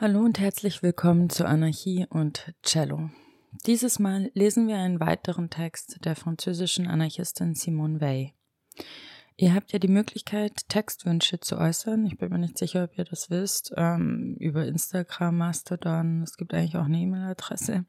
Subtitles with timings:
[0.00, 3.10] Hallo und herzlich willkommen zu Anarchie und Cello.
[3.66, 8.30] Dieses Mal lesen wir einen weiteren Text der französischen Anarchistin Simone Weil.
[9.36, 12.06] Ihr habt ja die Möglichkeit, Textwünsche zu äußern.
[12.06, 13.72] Ich bin mir nicht sicher, ob ihr das wisst.
[13.76, 16.22] Ähm, über Instagram, Mastodon.
[16.22, 17.84] Es gibt eigentlich auch eine E-Mail-Adresse.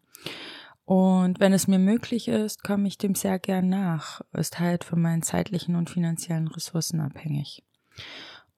[0.85, 4.21] Und wenn es mir möglich ist, komme ich dem sehr gern nach.
[4.34, 7.63] Ist halt von meinen zeitlichen und finanziellen Ressourcen abhängig.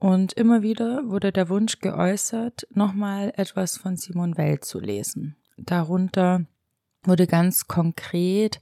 [0.02, 5.36] Und immer wieder wurde der Wunsch geäußert, nochmal etwas von Simon Weil zu lesen.
[5.58, 6.48] Darunter
[7.04, 8.62] wurde ganz konkret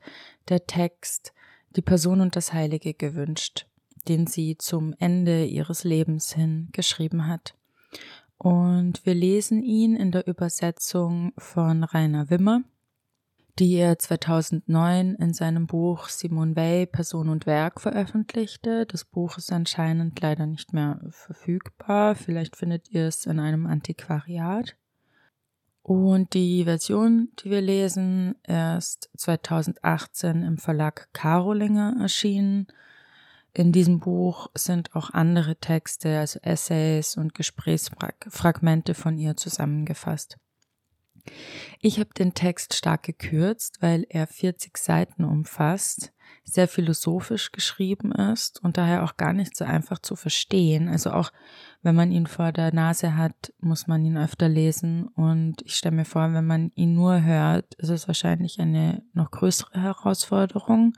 [0.49, 1.31] der Text
[1.77, 3.67] Die Person und das Heilige gewünscht,
[4.09, 7.55] den sie zum Ende ihres Lebens hin geschrieben hat.
[8.37, 12.63] Und wir lesen ihn in der Übersetzung von Rainer Wimmer
[13.59, 18.85] die er 2009 in seinem Buch Simone Weil Person und Werk veröffentlichte.
[18.85, 22.15] Das Buch ist anscheinend leider nicht mehr verfügbar.
[22.15, 24.77] Vielleicht findet ihr es in einem Antiquariat.
[25.81, 32.67] Und die Version, die wir lesen, ist 2018 im Verlag Karolinger erschienen.
[33.53, 40.37] In diesem Buch sind auch andere Texte, also Essays und Gesprächsfragmente von ihr zusammengefasst.
[41.79, 46.11] Ich habe den Text stark gekürzt, weil er 40 Seiten umfasst,
[46.43, 50.89] sehr philosophisch geschrieben ist und daher auch gar nicht so einfach zu verstehen.
[50.89, 51.31] Also auch
[51.81, 55.95] wenn man ihn vor der Nase hat, muss man ihn öfter lesen und ich stelle
[55.95, 60.93] mir vor, wenn man ihn nur hört, ist es wahrscheinlich eine noch größere Herausforderung.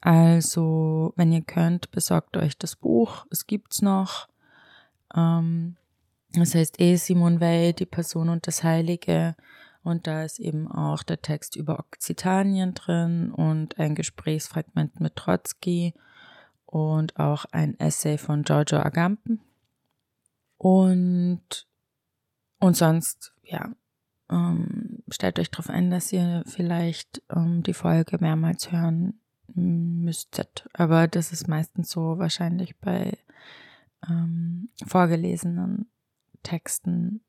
[0.00, 3.24] Also, wenn ihr könnt, besorgt euch das Buch.
[3.30, 4.28] Es gibt's noch.
[5.16, 5.76] Ähm,
[6.40, 9.36] das heißt eh Simon Weil, die Person und das Heilige.
[9.82, 15.94] Und da ist eben auch der Text über Okzitanien drin und ein Gesprächsfragment mit Trotzki
[16.64, 19.40] und auch ein Essay von Giorgio Agamben.
[20.56, 21.66] Und,
[22.58, 23.72] und sonst, ja,
[24.30, 29.20] ähm, stellt euch darauf ein, dass ihr vielleicht ähm, die Folge mehrmals hören
[29.54, 30.66] müsstet.
[30.72, 33.18] Aber das ist meistens so wahrscheinlich bei
[34.08, 35.90] ähm, vorgelesenen
[36.44, 37.20] Texten.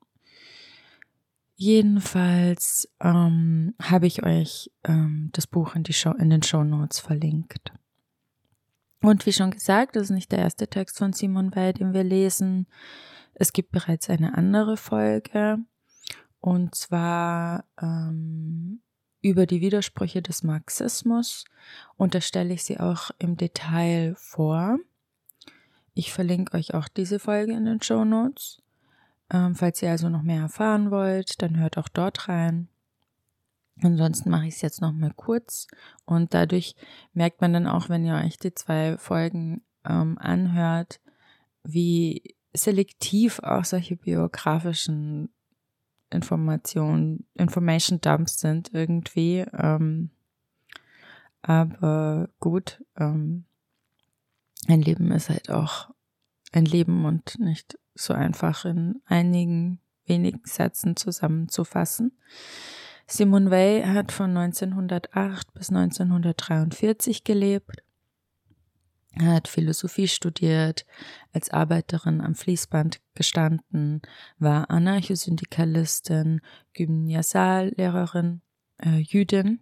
[1.55, 6.99] Jedenfalls ähm, habe ich euch ähm, das Buch in, die Show, in den Show Notes
[6.99, 7.73] verlinkt.
[9.01, 12.03] Und wie schon gesagt, das ist nicht der erste Text von Simon Weil, den wir
[12.03, 12.67] lesen.
[13.33, 15.59] Es gibt bereits eine andere Folge
[16.39, 18.81] und zwar ähm,
[19.21, 21.45] über die Widersprüche des Marxismus
[21.97, 24.77] und da stelle ich sie auch im Detail vor.
[25.93, 28.61] Ich verlinke euch auch diese Folge in den Show Notes.
[29.31, 32.67] Ähm, falls ihr also noch mehr erfahren wollt, dann hört auch dort rein.
[33.81, 35.67] Ansonsten mache ich es jetzt noch mal kurz
[36.05, 36.75] und dadurch
[37.13, 41.01] merkt man dann auch, wenn ihr euch die zwei Folgen ähm, anhört,
[41.63, 45.29] wie selektiv auch solche biografischen
[46.09, 49.45] Informationen, Information Dumps sind irgendwie.
[49.51, 50.11] Ähm,
[51.41, 53.45] aber gut, ähm,
[54.67, 55.89] ein Leben ist halt auch
[56.55, 62.17] ein Leben und nicht so einfach in einigen wenigen Sätzen zusammenzufassen.
[63.07, 67.83] Simone Weil hat von 1908 bis 1943 gelebt.
[69.21, 70.85] Hat Philosophie studiert,
[71.31, 74.01] als Arbeiterin am Fließband gestanden,
[74.39, 76.41] war Anarchosyndikalistin,
[76.73, 78.41] Gymnasiallehrerin,
[78.83, 79.61] äh, Jüdin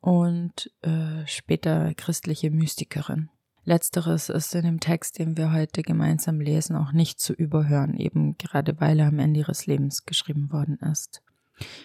[0.00, 3.30] und äh, später christliche Mystikerin.
[3.64, 8.36] Letzteres ist in dem Text, den wir heute gemeinsam lesen, auch nicht zu überhören, eben
[8.36, 11.22] gerade weil er am Ende ihres Lebens geschrieben worden ist.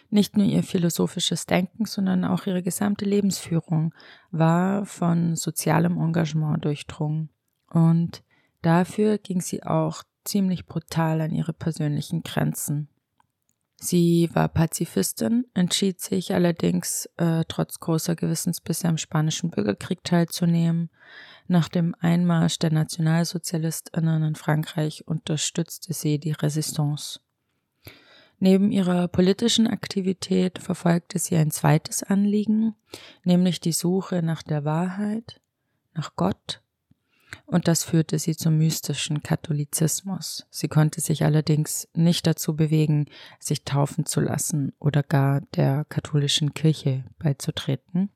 [0.10, 3.94] Nicht nur ihr philosophisches Denken, sondern auch ihre gesamte Lebensführung
[4.31, 7.30] war von sozialem Engagement durchdrungen.
[7.70, 8.24] Und
[8.62, 12.90] dafür ging sie auch ziemlich brutal an ihre persönlichen Grenzen.
[13.81, 20.90] Sie war Pazifistin, entschied sich allerdings äh, trotz großer Gewissensbisse am spanischen Bürgerkrieg teilzunehmen,
[21.48, 27.22] nach dem Einmarsch der Nationalsozialistinnen in Frankreich unterstützte sie die Resistance.
[28.38, 32.76] Neben ihrer politischen Aktivität verfolgte sie ein zweites Anliegen,
[33.24, 35.42] nämlich die Suche nach der Wahrheit,
[35.94, 36.62] nach Gott,
[37.50, 40.46] und das führte sie zum mystischen Katholizismus.
[40.51, 43.07] Sie konnte sich allerdings nicht dazu bewegen,
[43.40, 48.10] sich taufen zu lassen oder gar der katholischen Kirche beizutreten.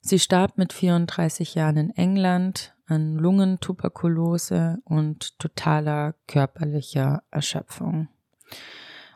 [0.00, 8.06] Sie starb mit 34 Jahren in England an Lungentuberkulose und totaler körperlicher Erschöpfung.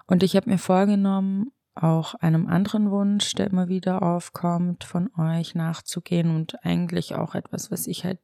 [0.09, 5.55] Und ich habe mir vorgenommen, auch einem anderen Wunsch, der immer wieder aufkommt, von euch
[5.55, 8.19] nachzugehen und eigentlich auch etwas, was ich halt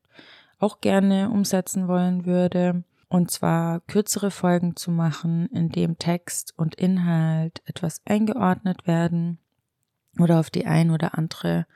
[0.58, 2.84] auch gerne umsetzen wollen würde.
[3.08, 9.38] und zwar kürzere Folgen zu machen, in dem Text und Inhalt etwas eingeordnet werden
[10.18, 11.66] oder auf die ein oder andere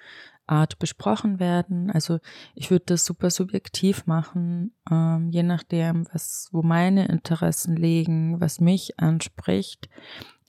[0.51, 1.91] Art besprochen werden.
[1.91, 2.19] Also
[2.55, 8.61] ich würde das super subjektiv machen, ähm, je nachdem, was, wo meine Interessen liegen, was
[8.61, 9.89] mich anspricht.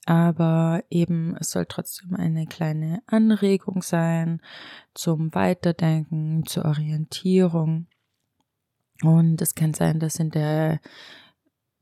[0.07, 4.41] Aber eben, es soll trotzdem eine kleine Anregung sein
[4.95, 7.85] zum Weiterdenken, zur Orientierung.
[9.03, 10.79] Und es kann sein, dass in der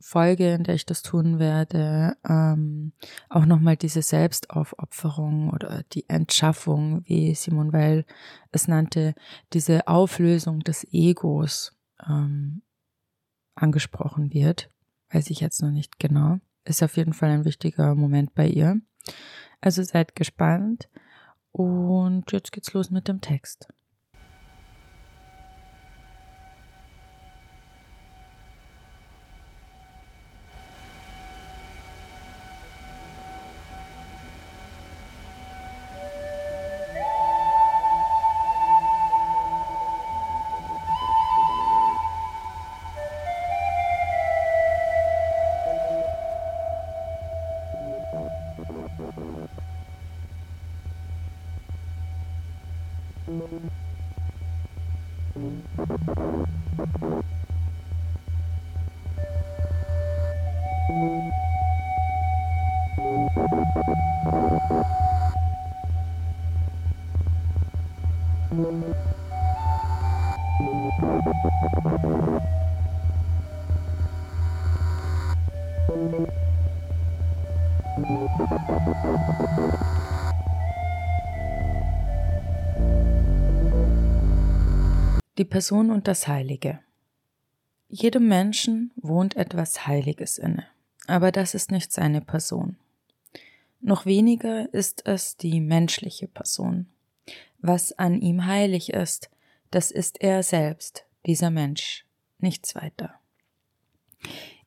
[0.01, 2.93] Folge, in der ich das tun werde, ähm,
[3.29, 8.05] auch nochmal diese Selbstaufopferung oder die Entschaffung, wie Simone Weil
[8.51, 9.13] es nannte,
[9.51, 11.77] diese Auflösung des Egos
[12.07, 12.61] ähm,
[13.55, 14.69] angesprochen wird.
[15.11, 16.39] Weiß ich jetzt noch nicht genau.
[16.63, 18.79] Ist auf jeden Fall ein wichtiger Moment bei ihr.
[19.59, 20.87] Also seid gespannt
[21.51, 23.67] und jetzt geht's los mit dem Text.
[85.49, 86.79] Person und das Heilige.
[87.89, 90.65] Jedem Menschen wohnt etwas Heiliges inne,
[91.07, 92.77] aber das ist nicht seine Person.
[93.81, 96.87] Noch weniger ist es die menschliche Person.
[97.59, 99.29] Was an ihm heilig ist,
[99.71, 102.05] das ist er selbst, dieser Mensch,
[102.39, 103.15] nichts weiter.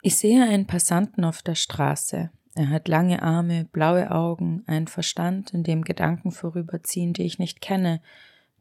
[0.02, 2.30] Ich sehe einen Passanten auf der Straße.
[2.54, 7.60] Er hat lange Arme, blaue Augen, einen Verstand, in dem Gedanken vorüberziehen, die ich nicht
[7.60, 8.02] kenne,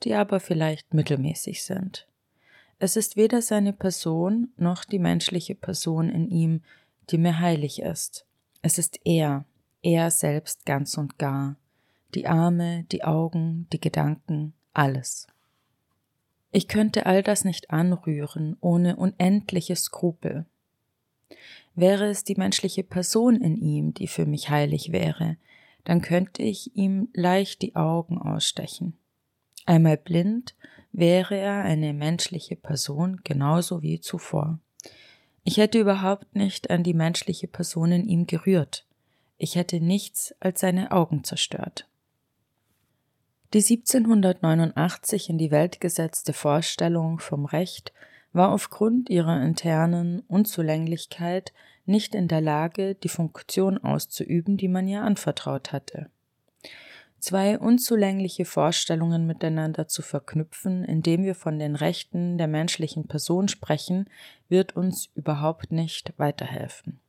[0.03, 2.07] die aber vielleicht mittelmäßig sind.
[2.83, 6.63] Es ist weder seine Person noch die menschliche Person in ihm,
[7.11, 8.25] die mir heilig ist.
[8.63, 9.45] Es ist er,
[9.83, 11.57] er selbst ganz und gar.
[12.15, 15.27] Die Arme, die Augen, die Gedanken, alles.
[16.51, 20.47] Ich könnte all das nicht anrühren ohne unendliche Skrupel.
[21.75, 25.37] Wäre es die menschliche Person in ihm, die für mich heilig wäre,
[25.83, 28.97] dann könnte ich ihm leicht die Augen ausstechen.
[29.65, 30.55] Einmal blind
[30.91, 34.59] wäre er eine menschliche Person genauso wie zuvor.
[35.43, 38.85] Ich hätte überhaupt nicht an die menschliche Person in ihm gerührt.
[39.37, 41.87] Ich hätte nichts als seine Augen zerstört.
[43.53, 47.91] Die 1789 in die Welt gesetzte Vorstellung vom Recht
[48.33, 51.51] war aufgrund ihrer internen Unzulänglichkeit
[51.85, 56.09] nicht in der Lage, die Funktion auszuüben, die man ihr anvertraut hatte.
[57.21, 64.09] Zwei unzulängliche Vorstellungen miteinander zu verknüpfen, indem wir von den Rechten der menschlichen Person sprechen,
[64.49, 66.99] wird uns überhaupt nicht weiterhelfen.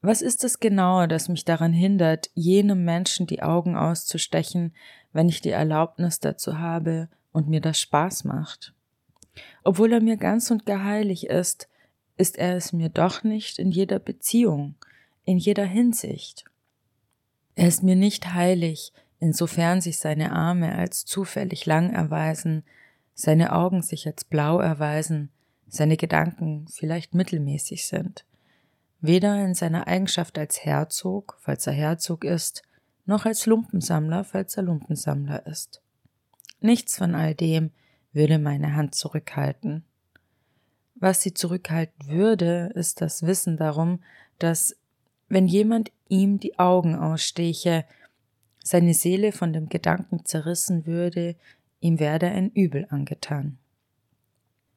[0.00, 4.72] Was ist es genau, das mich daran hindert, jenem Menschen die Augen auszustechen,
[5.12, 8.74] wenn ich die Erlaubnis dazu habe und mir das Spaß macht?
[9.64, 11.68] Obwohl er mir ganz und gar heilig ist,
[12.16, 14.76] ist er es mir doch nicht in jeder Beziehung,
[15.24, 16.44] in jeder Hinsicht.
[17.58, 22.64] Er ist mir nicht heilig, insofern sich seine Arme als zufällig lang erweisen,
[23.14, 25.30] seine Augen sich als blau erweisen,
[25.66, 28.24] seine Gedanken vielleicht mittelmäßig sind
[29.00, 32.62] weder in seiner Eigenschaft als Herzog, falls er Herzog ist,
[33.06, 35.82] noch als Lumpensammler, falls er Lumpensammler ist.
[36.60, 37.70] Nichts von all dem
[38.12, 39.84] würde meine Hand zurückhalten.
[40.96, 44.02] Was sie zurückhalten würde, ist das Wissen darum,
[44.38, 44.76] dass,
[45.28, 47.84] wenn jemand ihm die Augen aussteche,
[48.62, 51.36] seine Seele von dem Gedanken zerrissen würde,
[51.80, 53.58] ihm werde ein Übel angetan.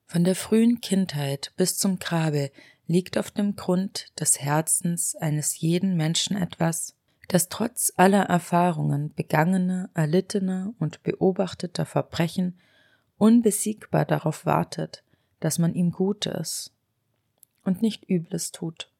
[0.07, 2.51] Von der frühen Kindheit bis zum Grabe
[2.87, 6.95] liegt auf dem Grund des Herzens eines jeden Menschen etwas,
[7.29, 12.59] das trotz aller Erfahrungen begangener, erlittener und beobachteter Verbrechen
[13.17, 15.03] unbesiegbar darauf wartet,
[15.39, 16.73] dass man ihm Gutes
[17.63, 18.91] und nicht Übles tut.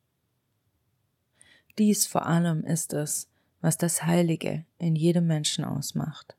[1.77, 3.27] Dies vor allem ist es,
[3.61, 6.35] was das Heilige in jedem Menschen ausmacht.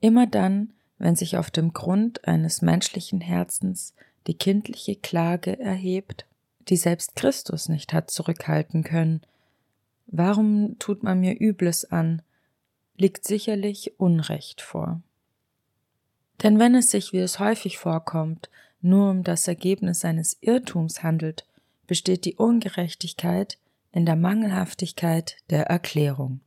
[0.00, 3.94] Immer dann, wenn sich auf dem Grund eines menschlichen Herzens
[4.26, 6.26] die kindliche Klage erhebt,
[6.68, 9.20] die selbst Christus nicht hat zurückhalten können.
[10.06, 12.22] Warum tut man mir Übles an?
[12.96, 15.02] liegt sicherlich Unrecht vor.
[16.42, 18.48] Denn wenn es sich, wie es häufig vorkommt,
[18.80, 21.46] nur um das Ergebnis eines Irrtums handelt,
[21.86, 23.58] besteht die Ungerechtigkeit
[23.96, 26.40] in der Mangelhaftigkeit der Erklärung.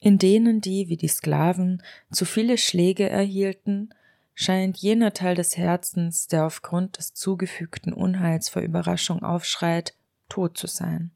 [0.00, 3.90] In denen, die, wie die Sklaven, zu viele Schläge erhielten,
[4.34, 9.94] scheint jener Teil des Herzens, der aufgrund des zugefügten Unheils vor Überraschung aufschreit,
[10.30, 11.10] tot zu sein.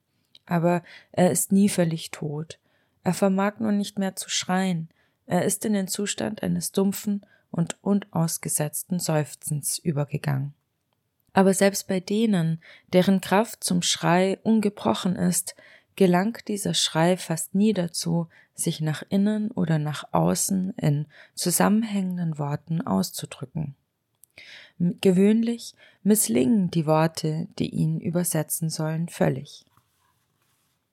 [0.45, 0.83] Aber
[1.13, 2.59] er ist nie völlig tot.
[3.03, 4.91] Er vermag nur nicht mehr zu schreien.
[5.25, 10.53] Er ist in den Zustand eines dumpfen und unausgesetzten Seufzens übergegangen.
[11.35, 12.63] Aber selbst bei denen,
[12.93, 15.55] deren Kraft zum Schrei ungebrochen ist,
[15.97, 22.81] gelangt dieser Schrei fast nie dazu, sich nach innen oder nach außen in zusammenhängenden Worten
[22.81, 23.75] auszudrücken.
[24.79, 29.67] Gewöhnlich misslingen die Worte, die ihn übersetzen sollen, völlig.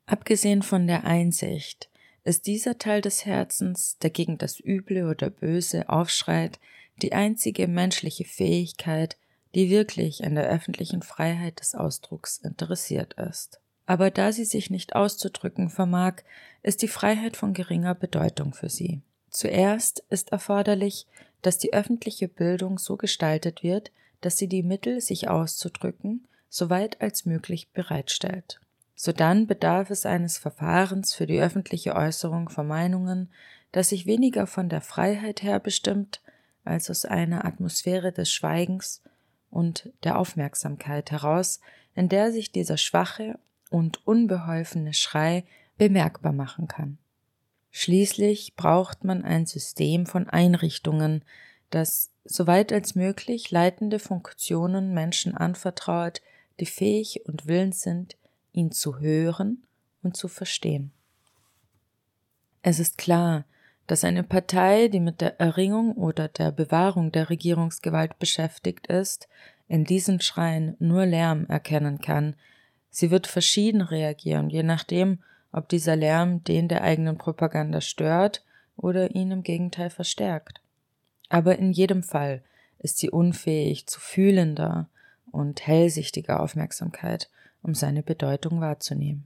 [0.08, 1.90] Abgesehen von der Einsicht
[2.24, 6.60] ist dieser Teil des Herzens, der gegen das Üble oder Böse aufschreit,
[7.02, 9.18] die einzige menschliche Fähigkeit,
[9.56, 14.96] die wirklich an der öffentlichen Freiheit des Ausdrucks interessiert ist aber da sie sich nicht
[14.96, 16.22] auszudrücken vermag,
[16.64, 19.02] ist die Freiheit von geringer Bedeutung für sie.
[19.30, 21.08] Zuerst ist erforderlich,
[21.42, 23.92] dass die öffentliche Bildung so gestaltet wird,
[24.22, 28.62] dass sie die Mittel, sich auszudrücken, so weit als möglich bereitstellt.
[28.96, 33.30] Sodann bedarf es eines Verfahrens für die öffentliche Äußerung von Meinungen,
[33.74, 36.22] das sich weniger von der Freiheit her bestimmt,
[36.64, 39.02] als aus einer Atmosphäre des Schweigens
[39.52, 41.60] und der Aufmerksamkeit heraus,
[41.94, 43.38] in der sich dieser schwache
[43.70, 45.44] und unbeholfene Schrei
[45.78, 46.98] bemerkbar machen kann.
[47.70, 51.24] Schließlich braucht man ein System von Einrichtungen,
[51.70, 56.22] das soweit als möglich leitende Funktionen Menschen anvertraut,
[56.60, 58.18] die fähig und willens sind,
[58.52, 59.64] ihn zu hören
[60.04, 60.92] und zu verstehen.
[62.62, 63.46] Es ist klar,
[63.92, 69.28] dass eine Partei, die mit der Erringung oder der Bewahrung der Regierungsgewalt beschäftigt ist,
[69.68, 72.36] in diesen Schreien nur Lärm erkennen kann,
[72.92, 75.20] Sie wird verschieden reagieren, je nachdem,
[75.52, 78.44] ob dieser Lärm den der eigenen Propaganda stört
[78.76, 80.62] oder ihn im Gegenteil verstärkt.
[81.30, 82.44] Aber in jedem Fall
[82.80, 84.90] ist sie unfähig zu fühlender
[85.32, 87.30] und hellsichtiger Aufmerksamkeit,
[87.62, 89.26] um seine Bedeutung wahrzunehmen.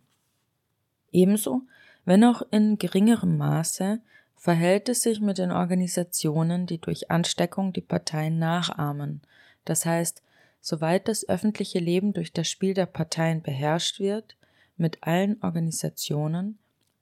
[1.12, 1.62] Ebenso,
[2.06, 4.00] wenn auch in geringerem Maße,
[4.46, 9.24] verhält es sich mit den Organisationen, die durch Ansteckung die Parteien nachahmen,
[9.66, 10.22] das heißt
[10.62, 14.38] soweit das öffentliche Leben durch das Spiel der Parteien beherrscht wird,
[14.78, 16.60] mit allen Organisationen,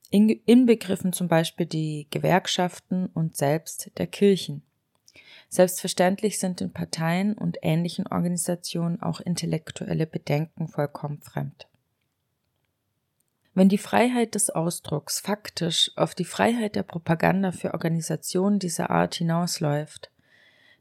[0.09, 4.63] inbegriffen zum Beispiel die Gewerkschaften und selbst der Kirchen.
[5.49, 11.67] Selbstverständlich sind den Parteien und ähnlichen Organisationen auch intellektuelle Bedenken vollkommen fremd.
[13.55, 19.15] Wenn die Freiheit des Ausdrucks faktisch auf die Freiheit der Propaganda für Organisationen dieser Art
[19.15, 20.09] hinausläuft,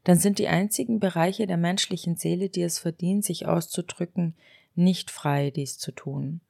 [0.03, 4.35] dann sind die einzigen Bereiche der menschlichen Seele, die es verdient, sich auszudrücken,
[4.75, 6.41] nicht frei, dies zu tun.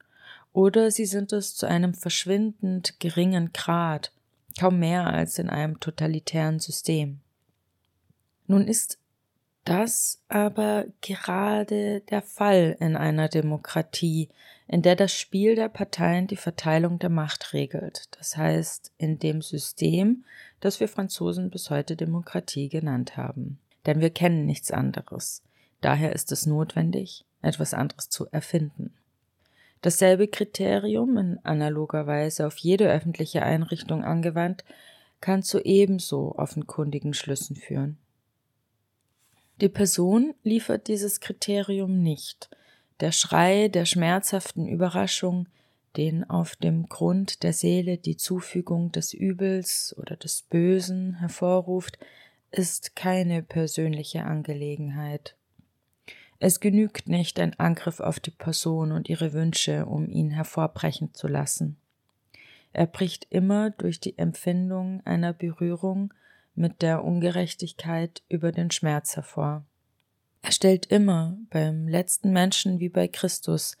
[0.52, 4.12] Oder sie sind es zu einem verschwindend geringen Grad,
[4.58, 7.20] kaum mehr als in einem totalitären System.
[8.46, 8.98] Nun ist
[9.64, 14.28] das aber gerade der Fall in einer Demokratie,
[14.66, 19.42] in der das Spiel der Parteien die Verteilung der Macht regelt, das heißt in dem
[19.42, 20.24] System,
[20.60, 23.58] das wir Franzosen bis heute Demokratie genannt haben.
[23.86, 25.42] Denn wir kennen nichts anderes.
[25.82, 28.94] Daher ist es notwendig, etwas anderes zu erfinden.
[29.82, 34.64] Dasselbe Kriterium in analoger Weise auf jede öffentliche Einrichtung angewandt,
[35.20, 37.98] kann zu ebenso offenkundigen Schlüssen führen.
[39.60, 42.48] Die Person liefert dieses Kriterium nicht,
[43.00, 45.48] der Schrei der schmerzhaften Überraschung,
[45.96, 51.98] den auf dem Grund der Seele die Zufügung des Übels oder des Bösen hervorruft,
[52.50, 55.36] ist keine persönliche Angelegenheit.
[56.38, 61.28] Es genügt nicht ein Angriff auf die Person und ihre Wünsche, um ihn hervorbrechen zu
[61.28, 61.76] lassen.
[62.72, 66.12] Er bricht immer durch die Empfindung einer Berührung
[66.56, 69.64] mit der Ungerechtigkeit über den Schmerz hervor.
[70.44, 73.78] Er stellt immer beim letzten Menschen wie bei Christus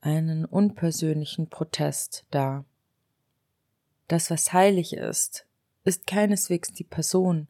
[0.00, 2.64] einen unpersönlichen Protest dar.
[4.08, 5.44] Das, was heilig ist,
[5.84, 7.48] ist keineswegs die Person,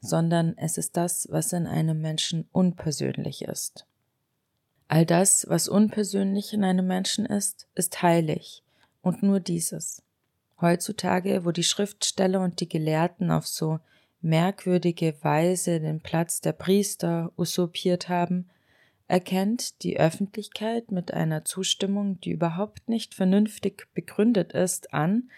[0.00, 3.86] sondern es ist das, was in einem Menschen unpersönlich ist.
[4.88, 8.64] All das, was unpersönlich in einem Menschen ist, ist heilig,
[9.02, 10.02] und nur dieses.
[10.60, 13.78] Heutzutage, wo die Schriftsteller und die Gelehrten auf so
[14.22, 18.48] merkwürdige Weise den Platz der Priester usurpiert haben,
[19.08, 25.30] erkennt die Öffentlichkeit mit einer Zustimmung, die überhaupt nicht vernünftig begründet ist, an,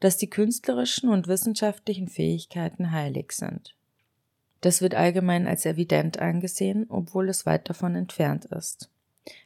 [0.00, 3.74] dass die künstlerischen und wissenschaftlichen Fähigkeiten heilig sind.
[4.62, 8.90] Das wird allgemein als evident angesehen, obwohl es weit davon entfernt ist.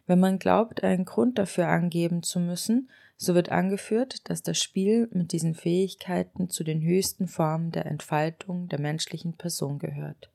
[0.07, 2.91] Wenn man glaubt, einen Grund dafür angeben zu müssen,
[3.25, 8.69] so wird angeführt, dass das Spiel mit diesen Fähigkeiten zu den höchsten Formen der Entfaltung
[8.69, 10.31] der menschlichen Person gehört.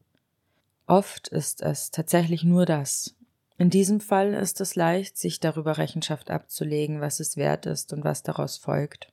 [0.88, 3.16] Oft ist es tatsächlich nur das.
[3.58, 8.04] In diesem Fall ist es leicht, sich darüber Rechenschaft abzulegen, was es wert ist und
[8.04, 9.12] was daraus folgt.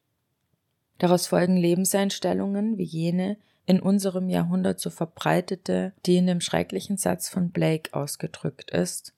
[0.98, 7.28] Daraus folgen Lebenseinstellungen wie jene, in unserem Jahrhundert so verbreitete, die in dem schrecklichen Satz
[7.28, 9.12] von Blake ausgedrückt ist,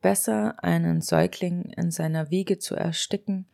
[0.00, 3.46] besser einen Säugling in seiner Wiege zu ersticken,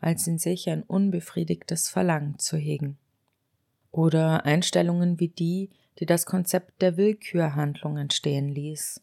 [0.00, 2.98] als in sich ein unbefriedigtes Verlangen zu hegen.
[3.90, 9.00] Oder Einstellungen wie die, die das Konzept der Willkürhandlung entstehen ließ.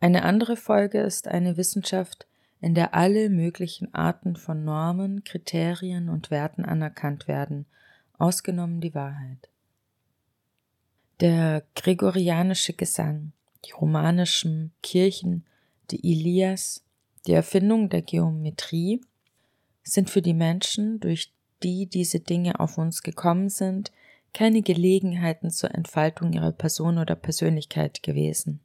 [0.00, 2.26] Eine andere Folge ist eine Wissenschaft,
[2.60, 7.66] in der alle möglichen Arten von Normen, Kriterien und Werten anerkannt werden,
[8.18, 9.48] ausgenommen die Wahrheit.
[11.20, 13.32] Der gregorianische Gesang,
[13.66, 15.44] die romanischen Kirchen,
[15.90, 16.82] die Ilias,
[17.26, 19.02] die Erfindung der Geometrie
[19.82, 21.32] sind für die Menschen, durch
[21.62, 23.92] die diese Dinge auf uns gekommen sind,
[24.32, 28.60] keine Gelegenheiten zur Entfaltung ihrer Person oder Persönlichkeit gewesen.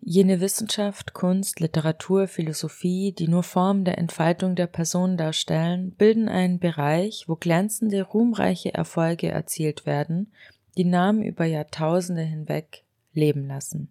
[0.00, 6.60] Jene Wissenschaft, Kunst, Literatur, Philosophie, die nur Form der Entfaltung der Person darstellen, bilden einen
[6.60, 10.32] Bereich, wo glänzende, ruhmreiche Erfolge erzielt werden,
[10.76, 13.90] die Namen über Jahrtausende hinweg leben lassen.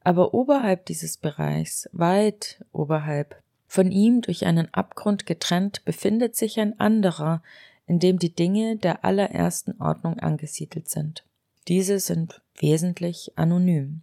[0.00, 3.42] Aber oberhalb dieses Bereichs, weit oberhalb,
[3.74, 7.42] von ihm durch einen Abgrund getrennt, befindet sich ein anderer,
[7.88, 11.24] in dem die Dinge der allerersten Ordnung angesiedelt sind.
[11.66, 14.02] Diese sind wesentlich anonym.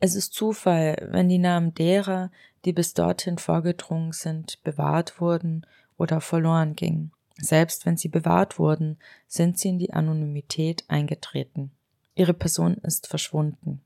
[0.00, 2.32] Es ist Zufall, wenn die Namen derer,
[2.64, 5.64] die bis dorthin vorgedrungen sind, bewahrt wurden
[5.96, 7.12] oder verloren gingen.
[7.36, 8.98] Selbst wenn sie bewahrt wurden,
[9.28, 11.70] sind sie in die Anonymität eingetreten.
[12.16, 13.80] Ihre Person ist verschwunden.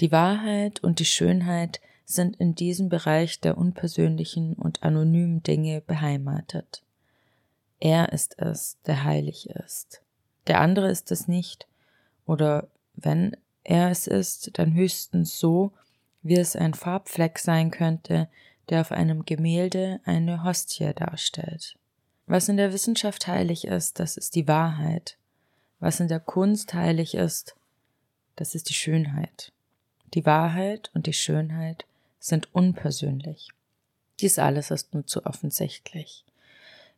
[0.00, 6.82] Die Wahrheit und die Schönheit sind in diesem Bereich der unpersönlichen und anonymen Dinge beheimatet.
[7.80, 10.02] Er ist es, der heilig ist.
[10.46, 11.68] Der andere ist es nicht,
[12.24, 15.72] oder wenn er es ist, dann höchstens so,
[16.22, 18.28] wie es ein Farbfleck sein könnte,
[18.70, 21.76] der auf einem Gemälde eine Hostie darstellt.
[22.26, 25.18] Was in der Wissenschaft heilig ist, das ist die Wahrheit.
[25.78, 27.54] Was in der Kunst heilig ist,
[28.36, 29.52] das ist die Schönheit.
[30.14, 31.84] Die Wahrheit und die Schönheit
[32.18, 33.50] sind unpersönlich.
[34.20, 36.24] Dies alles ist nur zu offensichtlich.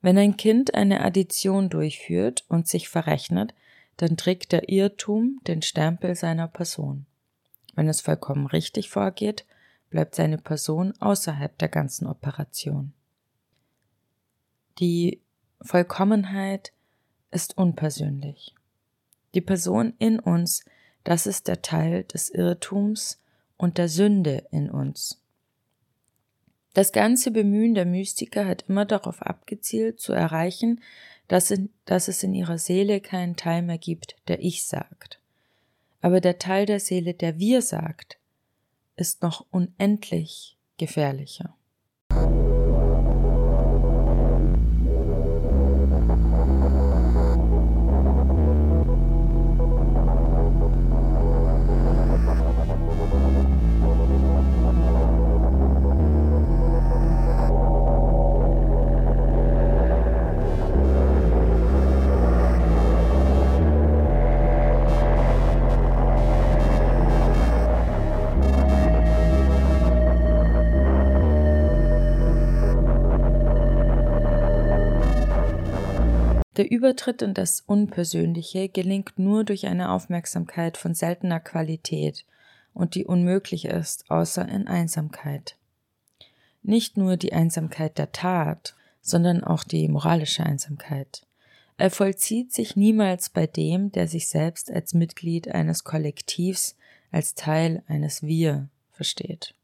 [0.01, 3.55] Wenn ein Kind eine Addition durchführt und sich verrechnet,
[3.99, 7.05] dann trägt der Irrtum den Stempel seiner Person.
[7.75, 9.45] Wenn es vollkommen richtig vorgeht,
[9.91, 12.95] bleibt seine Person außerhalb der ganzen Operation.
[14.79, 15.21] Die
[15.61, 16.73] Vollkommenheit
[17.31, 18.55] ist unpersönlich.
[19.35, 20.65] Die Person in uns,
[21.05, 23.21] das ist der Teil des Irrtums
[23.61, 25.21] und der Sünde in uns.
[26.73, 30.81] Das ganze Bemühen der Mystiker hat immer darauf abgezielt, zu erreichen,
[31.29, 35.21] dass, in, dass es in ihrer Seele keinen Teil mehr gibt, der Ich sagt.
[36.01, 38.19] Aber der Teil der Seele, der Wir sagt,
[38.97, 41.55] ist noch unendlich gefährlicher.
[76.61, 82.27] Der Übertritt in das Unpersönliche gelingt nur durch eine Aufmerksamkeit von seltener Qualität
[82.75, 85.57] und die unmöglich ist, außer in Einsamkeit.
[86.63, 91.23] Nicht nur die Einsamkeit der Tat, sondern auch die moralische Einsamkeit.
[91.79, 96.77] Er vollzieht sich niemals bei dem, der sich selbst als Mitglied eines Kollektivs,
[97.11, 99.55] als Teil eines Wir versteht.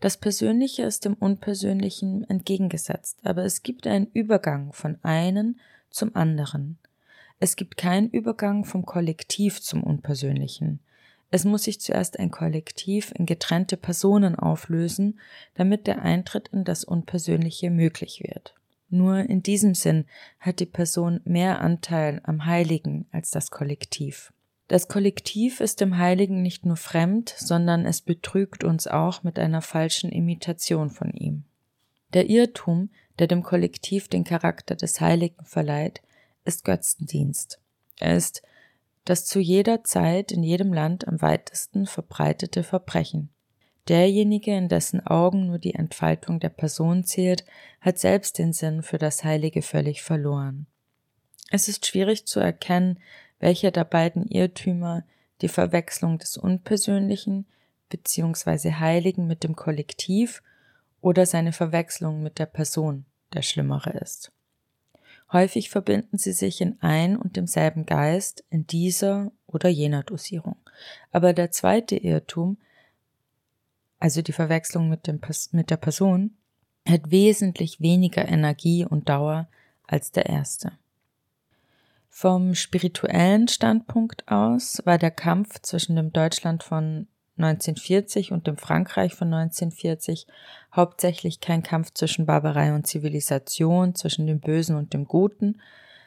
[0.00, 5.60] Das Persönliche ist dem Unpersönlichen entgegengesetzt, aber es gibt einen Übergang von einen
[5.96, 6.78] zum anderen.
[7.38, 10.80] Es gibt keinen Übergang vom Kollektiv zum Unpersönlichen.
[11.30, 15.18] Es muss sich zuerst ein Kollektiv in getrennte Personen auflösen,
[15.54, 18.54] damit der Eintritt in das Unpersönliche möglich wird.
[18.88, 20.04] Nur in diesem Sinn
[20.38, 24.32] hat die Person mehr Anteil am Heiligen als das Kollektiv.
[24.68, 29.62] Das Kollektiv ist dem Heiligen nicht nur fremd, sondern es betrügt uns auch mit einer
[29.62, 31.44] falschen Imitation von ihm.
[32.14, 36.02] Der Irrtum, der dem Kollektiv den Charakter des Heiligen verleiht,
[36.44, 37.60] ist Götzendienst.
[37.98, 38.42] Er ist
[39.04, 43.30] das zu jeder Zeit in jedem Land am weitesten verbreitete Verbrechen.
[43.88, 47.44] Derjenige, in dessen Augen nur die Entfaltung der Person zählt,
[47.80, 50.66] hat selbst den Sinn für das Heilige völlig verloren.
[51.50, 52.98] Es ist schwierig zu erkennen,
[53.38, 55.04] welcher der beiden Irrtümer
[55.40, 57.46] die Verwechslung des Unpersönlichen
[57.90, 58.72] bzw.
[58.72, 60.42] Heiligen mit dem Kollektiv
[61.06, 64.32] oder seine Verwechslung mit der Person der schlimmere ist.
[65.30, 70.56] Häufig verbinden sie sich in ein und demselben Geist in dieser oder jener Dosierung.
[71.12, 72.56] Aber der zweite Irrtum,
[74.00, 75.20] also die Verwechslung mit, dem,
[75.52, 76.36] mit der Person,
[76.88, 79.46] hat wesentlich weniger Energie und Dauer
[79.86, 80.72] als der erste.
[82.08, 87.06] Vom spirituellen Standpunkt aus war der Kampf zwischen dem Deutschland von
[87.36, 90.26] 1940 und dem Frankreich von 1940
[90.74, 95.60] hauptsächlich kein Kampf zwischen Barbarei und Zivilisation, zwischen dem Bösen und dem Guten,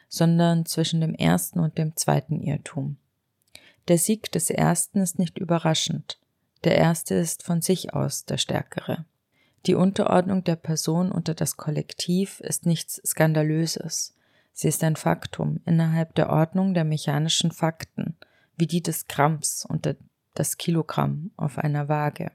[0.08, 2.96] sondern zwischen dem ersten und dem zweiten Irrtum.
[3.88, 6.18] Der Sieg des ersten ist nicht überraschend.
[6.64, 9.04] Der erste ist von sich aus der stärkere.
[9.66, 14.14] Die Unterordnung der Person unter das Kollektiv ist nichts Skandalöses.
[14.52, 18.16] Sie ist ein Faktum innerhalb der Ordnung der mechanischen Fakten,
[18.56, 19.96] wie die des Gramms unter
[20.34, 22.32] das Kilogramm auf einer Waage.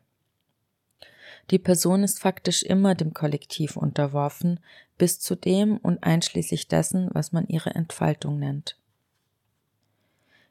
[1.52, 4.60] Die Person ist faktisch immer dem Kollektiv unterworfen,
[4.98, 8.78] bis zu dem und einschließlich dessen, was man ihre Entfaltung nennt.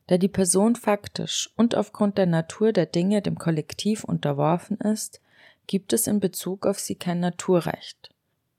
[0.06, 5.20] Da die Person faktisch und aufgrund der Natur der Dinge dem Kollektiv unterworfen ist,
[5.66, 8.10] gibt es in Bezug auf sie kein Naturrecht.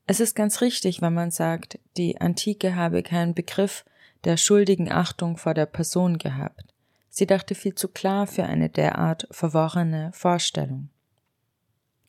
[0.08, 3.86] Es ist ganz richtig, wenn man sagt, die Antike habe keinen Begriff
[4.24, 6.74] der schuldigen Achtung vor der Person gehabt.
[7.17, 10.89] Sie dachte viel zu klar für eine derart verworrene Vorstellung.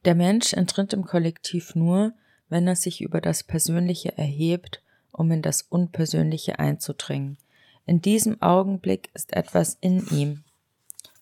[0.05, 2.13] Der Mensch entritt im Kollektiv nur,
[2.49, 7.39] wenn er sich über das Persönliche erhebt, um in das Unpersönliche einzudringen.
[7.87, 10.43] In diesem Augenblick ist etwas in ihm,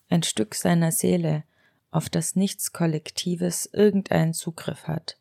[0.09, 1.43] ein Stück seiner Seele,
[1.91, 5.19] auf das nichts Kollektives irgendeinen Zugriff hat.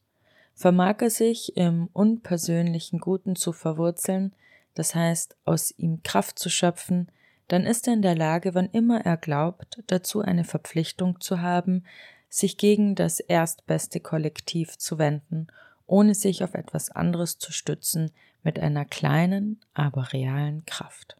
[0.54, 4.34] Vermag er sich im unpersönlichen Guten zu verwurzeln,
[4.72, 7.10] das heißt aus ihm Kraft zu schöpfen,
[7.48, 11.84] dann ist er in der Lage, wann immer er glaubt, dazu eine Verpflichtung zu haben,
[12.28, 15.46] sich gegen das erstbeste Kollektiv zu wenden,
[15.86, 18.10] ohne sich auf etwas anderes zu stützen,
[18.42, 21.16] mit einer kleinen, aber realen Kraft.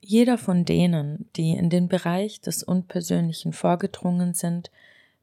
[0.00, 4.70] Jeder von denen, die in den Bereich des Unpersönlichen vorgedrungen sind,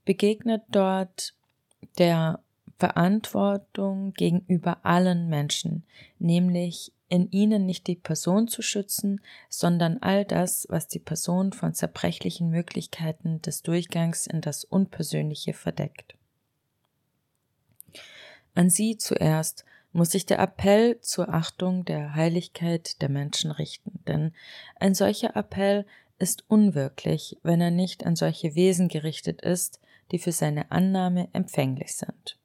[0.05, 1.33] begegnet dort
[1.97, 2.39] der
[2.77, 5.83] Verantwortung gegenüber allen Menschen,
[6.19, 11.73] nämlich in ihnen nicht die Person zu schützen, sondern all das, was die Person von
[11.73, 16.15] zerbrechlichen Möglichkeiten des Durchgangs in das Unpersönliche verdeckt.
[18.55, 24.33] An sie zuerst muss sich der Appell zur Achtung der Heiligkeit der Menschen richten, denn
[24.75, 25.85] ein solcher Appell
[26.19, 29.79] ist unwirklich, wenn er nicht an solche Wesen gerichtet ist,
[30.11, 32.37] die für seine Annahme empfänglich sind.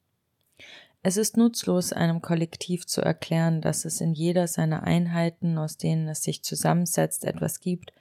[1.05, 6.07] Es ist nutzlos, einem Kollektiv zu erklären, dass es in jeder seiner Einheiten, aus denen
[6.09, 7.93] es sich zusammensetzt, etwas gibt,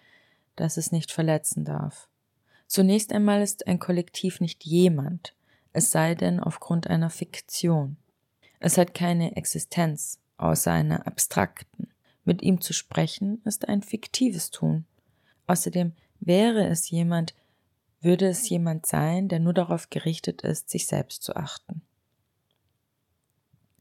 [0.55, 2.07] das es nicht verletzen darf.
[2.67, 5.35] Zunächst einmal ist ein Kollektiv nicht jemand,
[5.73, 7.97] es sei denn aufgrund einer Fiktion.
[8.59, 11.87] Es hat keine Existenz, außer einer abstrakten.
[12.23, 14.85] Mit ihm zu sprechen ist ein fiktives Tun.
[15.47, 17.33] Außerdem wäre es jemand,
[17.99, 21.81] würde es jemand sein, der nur darauf gerichtet ist, sich selbst zu achten.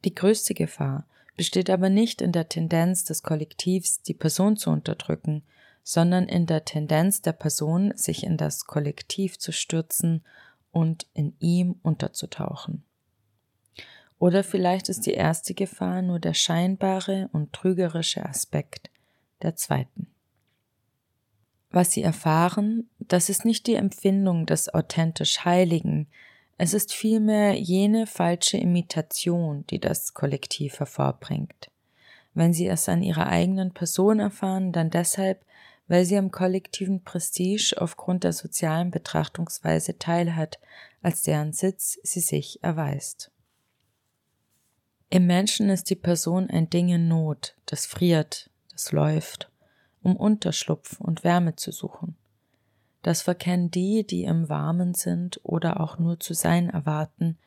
[0.04, 5.42] Die größte Gefahr besteht aber nicht in der Tendenz des Kollektivs, die Person zu unterdrücken,
[5.82, 10.22] sondern in der Tendenz der Person, sich in das Kollektiv zu stürzen
[10.70, 12.84] und in ihm unterzutauchen.
[14.18, 18.90] Oder vielleicht ist die erste Gefahr nur der scheinbare und trügerische Aspekt
[19.42, 20.08] der zweiten.
[21.70, 26.08] Was sie erfahren, das ist nicht die Empfindung des authentisch Heiligen,
[26.62, 31.70] es ist vielmehr jene falsche Imitation, die das Kollektiv hervorbringt.
[32.35, 35.42] Wenn sie es an ihrer eigenen Person erfahren, dann deshalb,
[35.88, 40.61] weil sie am kollektiven Prestige aufgrund der sozialen Betrachtungsweise teilhat,
[41.01, 43.31] als deren Sitz sie sich erweist.
[45.09, 49.51] Im Menschen ist die Person ein Ding in Not, das friert, das läuft,
[50.03, 52.18] um Unterschlupf und Wärme zu suchen.
[53.02, 57.38] Das verkennen die, die im Warmen sind oder auch nur zu sein erwarten,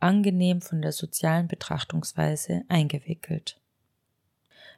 [0.00, 3.58] angenehm von der sozialen Betrachtungsweise eingewickelt.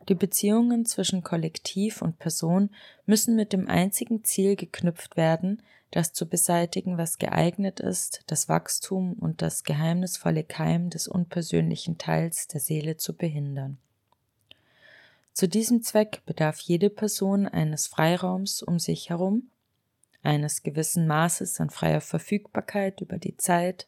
[0.08, 2.70] Die Beziehungen zwischen Kollektiv und Person
[3.06, 9.14] müssen mit dem einzigen Ziel geknüpft werden, das zu beseitigen, was geeignet ist, das Wachstum
[9.14, 13.78] und das geheimnisvolle Keim des unpersönlichen Teils der Seele zu behindern.
[15.32, 19.50] Zu diesem Zweck bedarf jede Person eines Freiraums um sich herum,
[20.24, 23.86] eines gewissen Maßes an freier Verfügbarkeit über die Zeit,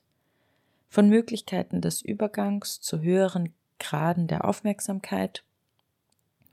[0.88, 5.42] von Möglichkeiten des Übergangs zu höheren Graden der Aufmerksamkeit,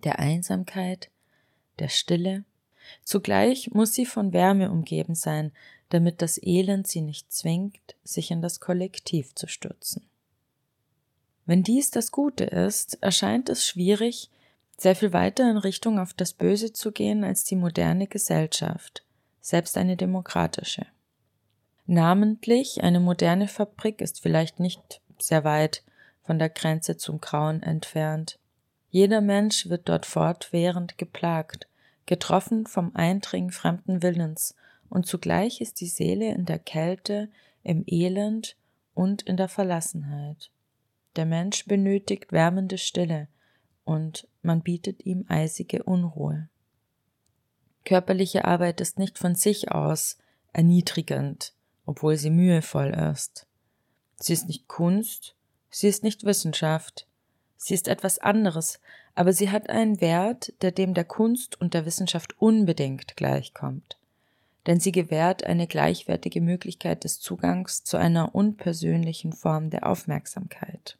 [0.04, 1.10] der Einsamkeit,
[1.80, 2.44] der Stille.
[3.04, 5.52] Zugleich muss sie von Wärme umgeben sein,
[5.90, 10.06] damit das Elend sie nicht zwingt, sich in das Kollektiv zu stürzen.
[11.46, 14.30] Wenn dies das Gute ist, erscheint es schwierig,
[14.78, 19.04] sehr viel weiter in Richtung auf das Böse zu gehen als die moderne Gesellschaft,
[19.44, 20.86] selbst eine demokratische.
[21.86, 25.84] Namentlich eine moderne Fabrik ist vielleicht nicht sehr weit
[26.22, 28.40] von der Grenze zum Grauen entfernt.
[28.90, 31.68] Jeder Mensch wird dort fortwährend geplagt,
[32.06, 34.56] getroffen vom Eindringen fremden Willens,
[34.90, 37.30] und zugleich ist die Seele in der Kälte,
[37.64, 38.56] im Elend
[38.94, 40.52] und in der Verlassenheit.
[41.18, 43.28] Der Mensch benötigt wärmende Stille,
[43.84, 46.48] und man bietet ihm eisige Unruhe.
[47.86, 50.18] Körperliche Arbeit ist nicht von sich aus
[50.54, 51.54] erniedrigend,
[51.86, 53.46] obwohl sie mühevoll ist.
[54.18, 55.36] Sie ist nicht Kunst,
[55.70, 57.08] sie ist nicht Wissenschaft,
[57.58, 58.80] sie ist etwas anderes,
[59.16, 63.98] aber sie hat einen Wert, der dem der Kunst und der Wissenschaft unbedingt gleichkommt.
[64.66, 70.98] Denn sie gewährt eine gleichwertige Möglichkeit des Zugangs zu einer unpersönlichen Form der Aufmerksamkeit.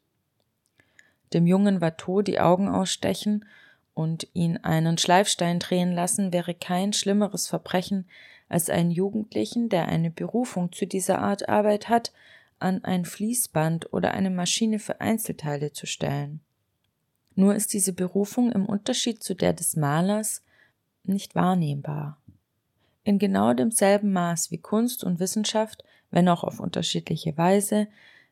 [1.32, 3.46] Dem Jungen Watteau die Augen ausstechen
[3.94, 8.06] und ihn einen Schleifstein drehen lassen, wäre kein schlimmeres Verbrechen,
[8.48, 12.12] als einen Jugendlichen, der eine Berufung zu dieser Art Arbeit hat,
[12.58, 16.40] an ein Fließband oder eine Maschine für Einzelteile zu stellen.
[17.34, 20.42] Nur ist diese Berufung im Unterschied zu der des Malers
[21.04, 22.18] nicht wahrnehmbar.
[23.02, 27.88] In genau demselben Maß wie Kunst und Wissenschaft, wenn auch auf unterschiedliche Weise,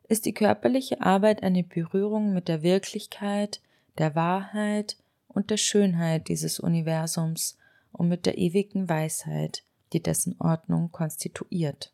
[0.09, 3.61] ist die körperliche Arbeit eine Berührung mit der Wirklichkeit,
[3.99, 4.97] der Wahrheit
[5.35, 7.59] und der Schönheit dieses Universums
[7.93, 11.93] und mit der ewigen Weisheit, die dessen Ordnung konstituiert.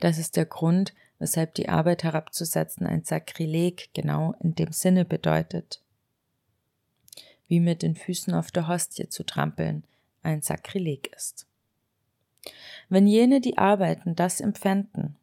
[0.00, 5.82] Das ist der Grund, weshalb die Arbeit herabzusetzen ein Sakrileg genau in dem Sinne bedeutet.
[7.48, 9.84] Wie mit den Füßen auf der Hostie zu trampeln
[10.22, 11.46] ein Sakrileg ist.
[12.88, 15.16] Wenn jene, die arbeiten, das empfänden,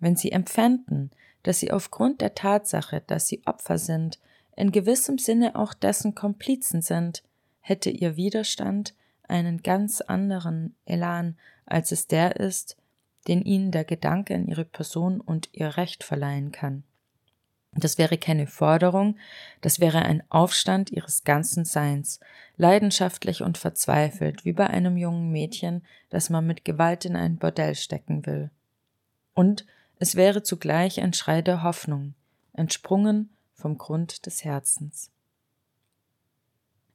[0.00, 1.10] wenn sie empfänden,
[1.42, 4.18] dass sie aufgrund der Tatsache, dass sie Opfer sind,
[4.58, 7.22] in gewissem Sinne auch dessen Komplizen sind,
[7.60, 8.92] hätte ihr Widerstand
[9.28, 12.76] einen ganz anderen Elan, als es der ist,
[13.28, 16.82] den ihnen der Gedanke an ihre Person und ihr Recht verleihen kann.
[17.72, 19.16] Das wäre keine Forderung,
[19.60, 22.18] das wäre ein Aufstand ihres ganzen Seins,
[22.56, 27.76] leidenschaftlich und verzweifelt, wie bei einem jungen Mädchen, das man mit Gewalt in ein Bordell
[27.76, 28.50] stecken will.
[29.34, 29.66] Und
[30.00, 32.14] es wäre zugleich ein Schrei der Hoffnung,
[32.54, 35.10] entsprungen vom Grund des Herzens.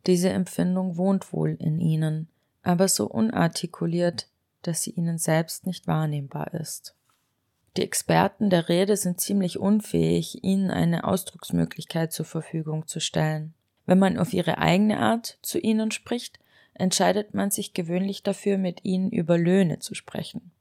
[0.05, 2.27] Diese Empfindung wohnt wohl in ihnen,
[2.61, 4.27] aber so unartikuliert,
[4.61, 6.95] dass sie ihnen selbst nicht wahrnehmbar ist.
[7.75, 13.53] Die Experten der Rede sind ziemlich unfähig, ihnen eine Ausdrucksmöglichkeit zur Verfügung zu stellen.
[13.85, 16.39] Wenn man auf ihre eigene Art zu ihnen spricht,
[16.73, 20.51] entscheidet man sich gewöhnlich dafür, mit ihnen über Löhne zu sprechen.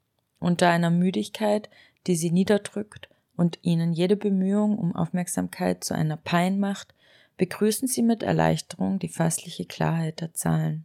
[0.40, 1.68] Unter einer Müdigkeit,
[2.06, 6.94] die sie niederdrückt und ihnen jede Bemühung um Aufmerksamkeit zu einer Pein macht,
[7.36, 10.84] begrüßen sie mit Erleichterung die fassliche Klarheit der Zahlen.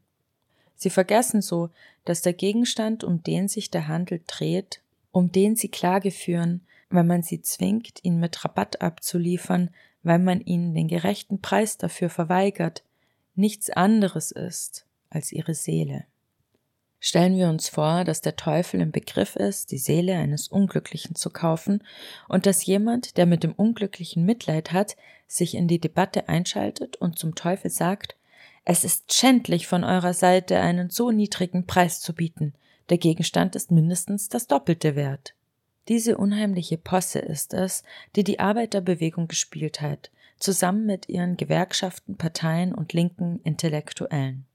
[0.75, 1.69] Sie vergessen so,
[2.05, 4.81] dass der Gegenstand, um den sich der Handel dreht,
[5.11, 9.71] um den sie Klage führen, weil man sie zwingt, ihn mit Rabatt abzuliefern,
[10.03, 12.83] weil man ihnen den gerechten Preis dafür verweigert,
[13.35, 16.05] nichts anderes ist als ihre Seele.
[16.99, 21.29] Stellen wir uns vor, dass der Teufel im Begriff ist, die Seele eines Unglücklichen zu
[21.29, 21.83] kaufen
[22.27, 24.95] und dass jemand, der mit dem Unglücklichen Mitleid hat,
[25.27, 28.15] sich in die Debatte einschaltet und zum Teufel sagt,
[28.65, 32.53] es ist schändlich von eurer Seite, einen so niedrigen Preis zu bieten.
[32.89, 35.33] Der Gegenstand ist mindestens das Doppelte wert.
[35.87, 37.83] Diese unheimliche Posse ist es,
[38.15, 44.45] die die Arbeiterbewegung gespielt hat, zusammen mit ihren Gewerkschaften, Parteien und linken Intellektuellen.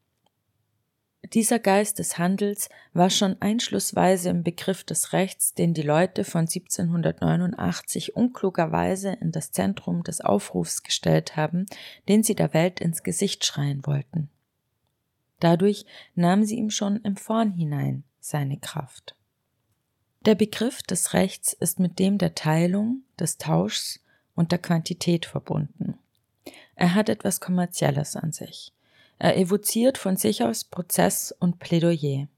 [1.31, 6.43] Dieser Geist des Handels war schon einschlussweise im Begriff des Rechts, den die Leute von
[6.43, 11.67] 1789 unklugerweise in das Zentrum des Aufrufs gestellt haben,
[12.09, 14.31] den sie der Welt ins Gesicht schreien wollten.
[15.39, 19.15] Dadurch nahm sie ihm schon im Vornhinein seine Kraft.
[20.25, 24.01] Der Begriff des Rechts ist mit dem der Teilung, des Tauschs
[24.35, 25.99] und der Quantität verbunden.
[26.75, 28.73] Er hat etwas Kommerzielles an sich.
[29.19, 32.29] Er evoziert von sich aus Prozess und Plädoyer.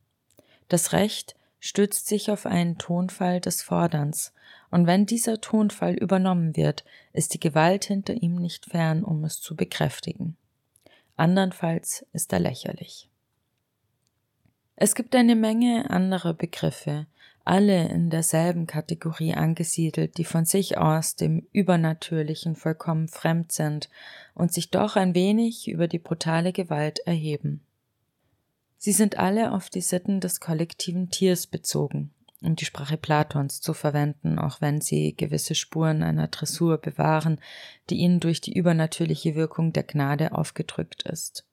[0.68, 4.32] Das Recht stützt sich auf einen Tonfall des Forderns,
[4.70, 9.40] und wenn dieser Tonfall übernommen wird, ist die Gewalt hinter ihm nicht fern, um es
[9.40, 10.37] zu bekräftigen.
[11.16, 13.08] Andernfalls ist er lächerlich.
[14.76, 17.06] Es gibt eine Menge anderer Begriffe,
[17.44, 23.90] alle in derselben Kategorie angesiedelt, die von sich aus dem Übernatürlichen vollkommen fremd sind
[24.35, 27.61] und sich doch ein wenig über die brutale Gewalt erheben.
[28.78, 33.74] Sie sind alle auf die Sitten des kollektiven Tiers bezogen, um die Sprache Platons zu
[33.74, 37.40] verwenden, auch wenn sie gewisse Spuren einer Dressur bewahren,
[37.90, 41.46] die ihnen durch die übernatürliche Wirkung der Gnade aufgedrückt ist.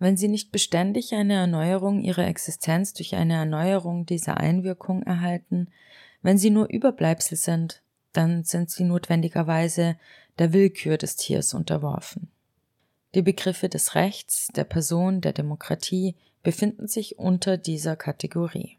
[0.00, 5.68] Wenn sie nicht beständig eine Erneuerung ihrer Existenz durch eine Erneuerung dieser Einwirkung erhalten,
[6.22, 7.82] wenn sie nur Überbleibsel sind,
[8.14, 9.96] dann sind sie notwendigerweise
[10.38, 12.30] der Willkür des Tiers unterworfen.
[13.14, 18.78] Die Begriffe des Rechts, der Person, der Demokratie befinden sich unter dieser Kategorie.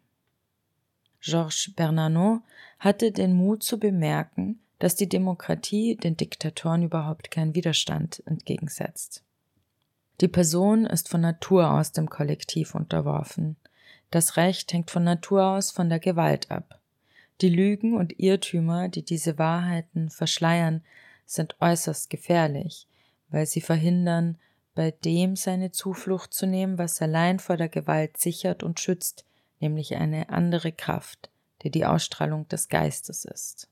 [1.22, 2.40] Georges Bernanos
[2.80, 9.24] hatte den Mut zu bemerken, dass die Demokratie den Diktatoren überhaupt keinen Widerstand entgegensetzt.
[10.22, 13.56] Die Person ist von Natur aus dem Kollektiv unterworfen.
[14.12, 16.80] Das Recht hängt von Natur aus von der Gewalt ab.
[17.42, 20.84] Die Lügen und Irrtümer, die diese Wahrheiten verschleiern,
[21.26, 22.88] sind äußerst gefährlich,
[23.30, 24.38] weil sie verhindern,
[24.76, 29.26] bei dem seine Zuflucht zu nehmen, was allein vor der Gewalt sichert und schützt,
[29.60, 31.32] nämlich eine andere Kraft,
[31.64, 33.70] die die Ausstrahlung des Geistes ist.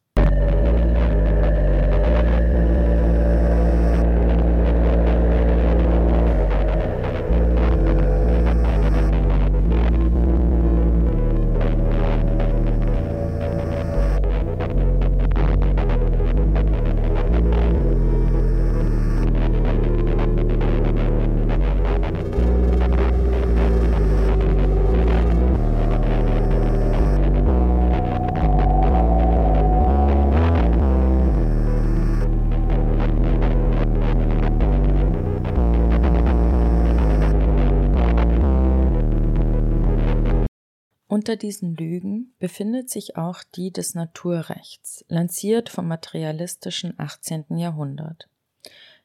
[41.19, 47.57] Unter diesen Lügen befindet sich auch die des Naturrechts, lanciert vom materialistischen 18.
[47.57, 48.29] Jahrhundert.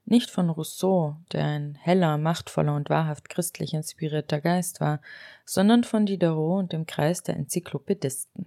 [0.04, 5.00] Nicht von Rousseau, der ein heller, machtvoller und wahrhaft christlich inspirierter Geist war,
[5.44, 8.46] sondern von Diderot und dem Kreis der Enzyklopädisten.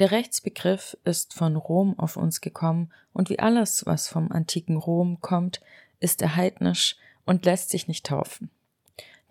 [0.00, 5.20] Der Rechtsbegriff ist von Rom auf uns gekommen und wie alles, was vom antiken Rom
[5.20, 5.60] kommt,
[6.00, 8.50] ist er heidnisch und lässt sich nicht taufen.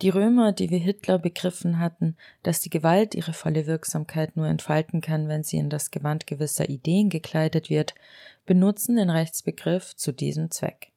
[0.01, 5.01] Die Römer, die wie Hitler begriffen hatten, dass die Gewalt ihre volle Wirksamkeit nur entfalten
[5.01, 7.95] kann, wenn sie in das Gewand gewisser Ideen gekleidet wird,
[8.45, 10.91] benutzen den Rechtsbegriff zu diesem Zweck.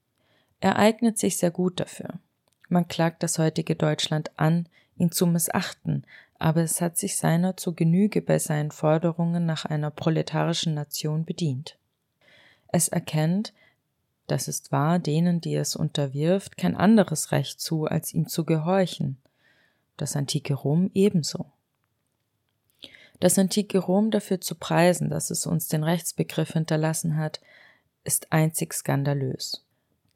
[0.60, 2.20] Er eignet sich sehr gut dafür.
[2.68, 6.04] Man klagt das heutige Deutschland an, ihn zu missachten,
[6.38, 11.78] aber es hat sich seiner zu Genüge bei seinen Forderungen nach einer proletarischen Nation bedient.
[12.68, 13.54] Es erkennt,
[14.30, 19.16] das ist wahr, denen, die es unterwirft, kein anderes Recht zu, als ihm zu gehorchen.
[19.96, 21.46] Das antike Rom ebenso.
[23.18, 27.40] Das antike Rom dafür zu preisen, dass es uns den Rechtsbegriff hinterlassen hat,
[28.04, 29.64] ist einzig skandalös.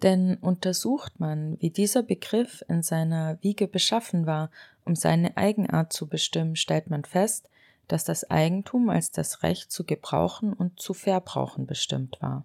[0.03, 4.51] Denn untersucht man, wie dieser Begriff in seiner Wiege beschaffen war,
[4.85, 7.51] um seine Eigenart zu bestimmen, stellt man fest,
[7.89, 12.45] dass das Eigentum als das Recht zu gebrauchen und zu verbrauchen bestimmt war.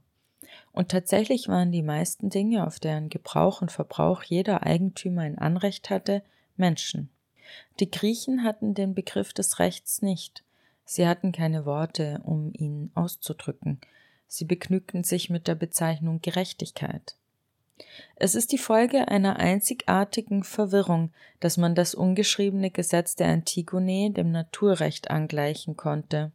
[0.71, 5.89] Und tatsächlich waren die meisten Dinge, auf deren Gebrauch und Verbrauch jeder Eigentümer ein Anrecht
[5.89, 6.23] hatte,
[6.57, 7.09] Menschen.
[7.79, 10.43] Die Griechen hatten den Begriff des Rechts nicht.
[10.85, 13.79] Sie hatten keine Worte, um ihn auszudrücken.
[14.27, 17.15] Sie begnügten sich mit der Bezeichnung Gerechtigkeit.
[18.15, 24.31] Es ist die Folge einer einzigartigen Verwirrung, dass man das ungeschriebene Gesetz der Antigone dem
[24.31, 26.31] Naturrecht angleichen konnte.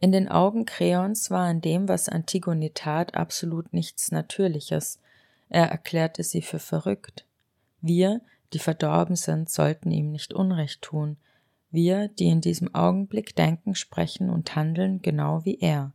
[0.00, 5.00] In den Augen Kreons war an dem, was Antigone tat, absolut nichts Natürliches.
[5.48, 7.24] Er erklärte sie für verrückt.
[7.80, 8.20] Wir,
[8.52, 11.16] die verdorben sind, sollten ihm nicht Unrecht tun.
[11.70, 15.92] Wir, die in diesem Augenblick denken, sprechen und handeln, genau wie er.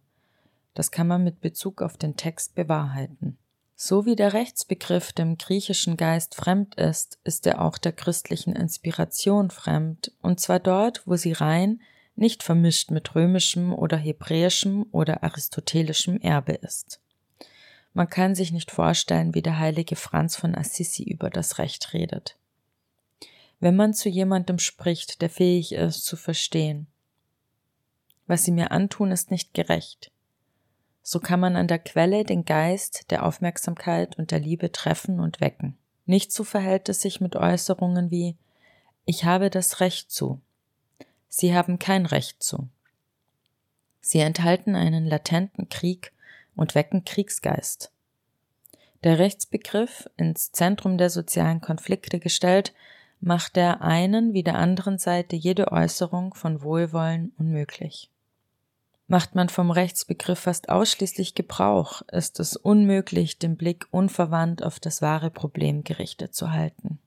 [0.73, 3.37] Das kann man mit Bezug auf den Text bewahrheiten.
[3.75, 9.49] So wie der Rechtsbegriff dem griechischen Geist fremd ist, ist er auch der christlichen Inspiration
[9.49, 11.81] fremd, und zwar dort, wo sie rein,
[12.15, 17.01] nicht vermischt mit römischem oder hebräischem oder aristotelischem Erbe ist.
[17.93, 22.37] Man kann sich nicht vorstellen, wie der heilige Franz von Assisi über das Recht redet.
[23.59, 26.87] Wenn man zu jemandem spricht, der fähig ist zu verstehen,
[28.27, 30.11] was sie mir antun, ist nicht gerecht.
[31.05, 35.41] so kann man an der Quelle den Geist der Aufmerksamkeit und der Liebe treffen und
[35.41, 35.77] wecken.
[36.05, 38.37] Nicht so verhält es sich mit Äußerungen wie
[39.05, 40.41] Ich habe das Recht zu.
[41.35, 42.67] Sie haben kein Recht zu.
[44.01, 46.13] Sie enthalten einen latenten Krieg
[46.55, 47.91] und wecken Kriegsgeist.
[49.03, 52.71] Der Rechtsbegriff, ins Zentrum der sozialen Konflikte gestellt,
[53.19, 58.11] macht der einen wie der anderen Seite jede Äußerung von Wohlwollen unmöglich.
[59.07, 65.01] Macht man vom Rechtsbegriff fast ausschließlich Gebrauch, ist es unmöglich, den Blick unverwandt auf das
[65.01, 66.99] wahre Problem gerichtet zu halten.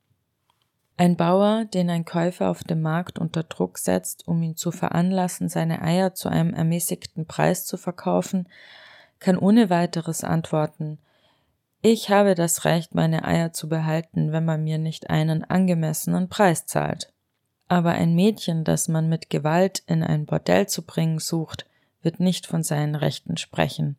[0.99, 5.51] Ein Bauer, den ein Käufer auf dem Markt unter Druck setzt, um ihn zu veranlassen,
[5.51, 8.49] seine Eier zu einem ermäßigten Preis zu verkaufen,
[9.18, 10.99] kann ohne weiteres antworten
[11.82, 16.64] Ich habe das Recht, meine Eier zu behalten, wenn man mir nicht einen angemessenen Preis
[16.64, 17.12] zahlt.
[17.68, 21.66] Aber ein Mädchen, das man mit Gewalt in ein Bordell zu bringen sucht,
[22.01, 23.97] wird nicht von seinen Rechten sprechen.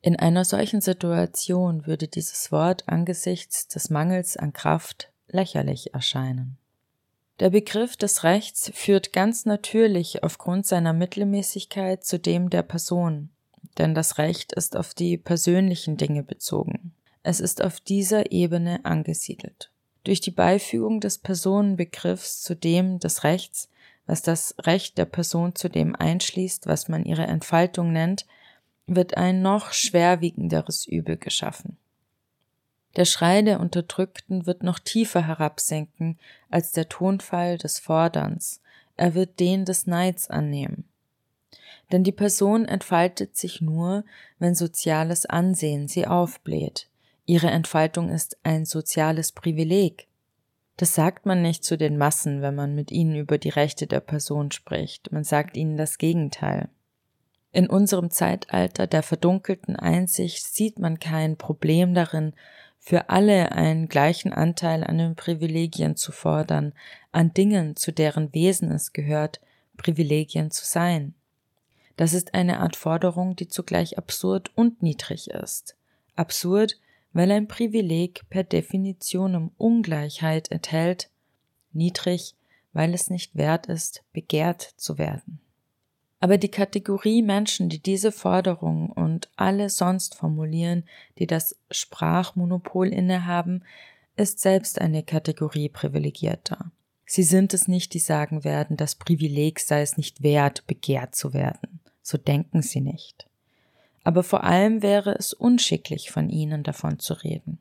[0.00, 6.56] In einer solchen Situation würde dieses Wort angesichts des Mangels an Kraft lächerlich erscheinen.
[7.38, 13.30] Der Begriff des Rechts führt ganz natürlich aufgrund seiner Mittelmäßigkeit zu dem der Person,
[13.78, 16.92] denn das Recht ist auf die persönlichen Dinge bezogen.
[17.22, 19.70] Es ist auf dieser Ebene angesiedelt.
[20.04, 23.68] Durch die Beifügung des Personenbegriffs zu dem des Rechts
[24.10, 28.26] was das Recht der Person zu dem einschließt, was man ihre Entfaltung nennt,
[28.88, 31.76] wird ein noch schwerwiegenderes Übel geschaffen.
[32.96, 36.18] Der Schrei der Unterdrückten wird noch tiefer herabsenken
[36.50, 38.60] als der Tonfall des Forderns,
[38.96, 40.84] er wird den des Neids annehmen.
[41.92, 44.04] Denn die Person entfaltet sich nur,
[44.38, 46.88] wenn soziales Ansehen sie aufbläht.
[47.26, 50.06] Ihre Entfaltung ist ein soziales Privileg.
[50.76, 54.00] Das sagt man nicht zu den Massen, wenn man mit ihnen über die Rechte der
[54.00, 55.12] Person spricht.
[55.12, 56.68] Man sagt ihnen das Gegenteil.
[57.52, 62.32] In unserem Zeitalter der verdunkelten Einsicht sieht man kein Problem darin,
[62.80, 66.72] für alle einen gleichen Anteil an den Privilegien zu fordern,
[67.12, 69.40] an Dingen, zu deren Wesen es gehört,
[69.76, 71.14] Privilegien zu sein.
[71.96, 75.76] Das ist eine Art Forderung, die zugleich absurd und niedrig ist.
[76.16, 76.80] Absurd,
[77.12, 81.10] weil ein Privileg per Definition um Ungleichheit enthält,
[81.72, 82.34] niedrig,
[82.72, 85.40] weil es nicht wert ist, begehrt zu werden.
[86.20, 90.84] Aber die Kategorie Menschen, die diese Forderung und alle sonst formulieren,
[91.18, 93.64] die das Sprachmonopol innehaben,
[94.16, 96.70] ist selbst eine Kategorie privilegierter.
[97.06, 101.32] Sie sind es nicht, die sagen werden, das Privileg sei es nicht wert, begehrt zu
[101.32, 101.80] werden.
[102.02, 103.26] So denken sie nicht
[104.04, 107.58] aber vor allem wäre es unschicklich von ihnen davon zu reden.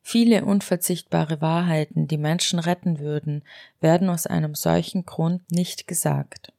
[0.00, 3.44] Viele unverzichtbare Wahrheiten, die Menschen retten würden,
[3.80, 6.51] werden aus einem solchen Grund nicht gesagt.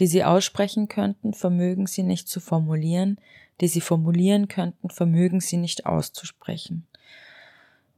[0.00, 3.18] Die sie aussprechen könnten, vermögen sie nicht zu formulieren,
[3.60, 6.86] die sie formulieren könnten, vermögen sie nicht auszusprechen.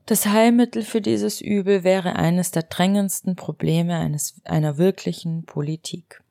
[0.07, 6.23] Das Heilmittel für dieses Übel wäre eines der drängendsten Probleme eines, einer wirklichen Politik.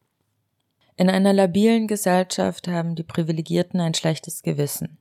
[0.98, 4.98] In einer labilen Gesellschaft haben die Privilegierten ein schlechtes Gewissen.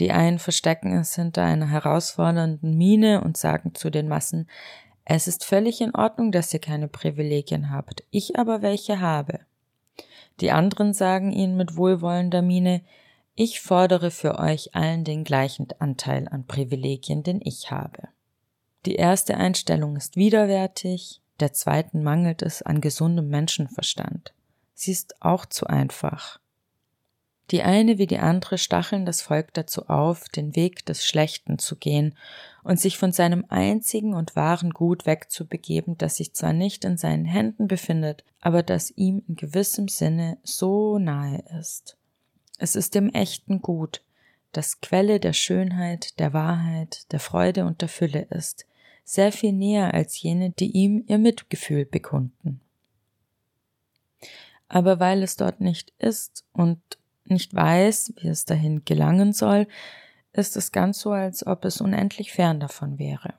[0.00, 4.48] Die einen verstecken es hinter einer herausfordernden Miene und sagen zu den Massen,
[5.04, 9.40] es ist völlig in Ordnung, dass ihr keine Privilegien habt, ich aber welche habe.
[10.40, 12.82] Die anderen sagen ihnen mit wohlwollender Miene,
[13.34, 18.08] ich fordere für euch allen den gleichen Anteil an Privilegien, den ich habe.
[18.86, 24.32] Die erste Einstellung ist widerwärtig, der zweiten mangelt es an gesundem Menschenverstand.
[24.74, 26.40] Sie ist auch zu einfach.
[27.50, 31.76] Die eine wie die andere stacheln das Volk dazu auf, den Weg des Schlechten zu
[31.76, 32.14] gehen
[32.62, 37.24] und sich von seinem einzigen und wahren Gut wegzubegeben, das sich zwar nicht in seinen
[37.24, 41.96] Händen befindet, aber das ihm in gewissem Sinne so nahe ist.
[42.58, 44.02] Es ist dem echten Gut,
[44.52, 48.66] das Quelle der Schönheit, der Wahrheit, der Freude und der Fülle ist,
[49.04, 52.60] sehr viel näher als jene, die ihm ihr Mitgefühl bekunden
[54.68, 56.78] aber weil es dort nicht ist und
[57.30, 59.66] nicht weiß, wie es dahin gelangen soll,
[60.32, 63.34] ist es ganz so, als ob es unendlich fern davon wäre.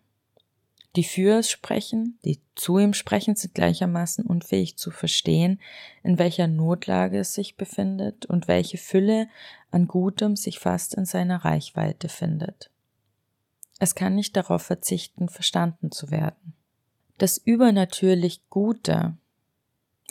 [0.95, 5.59] Die für es sprechen, die zu ihm sprechen, sind gleichermaßen unfähig zu verstehen,
[6.03, 9.29] in welcher Notlage es sich befindet und welche Fülle
[9.69, 12.71] an Gutem sich fast in seiner Reichweite findet.
[13.79, 16.53] Es kann nicht darauf verzichten, verstanden zu werden.
[17.19, 19.15] Das übernatürlich Gute,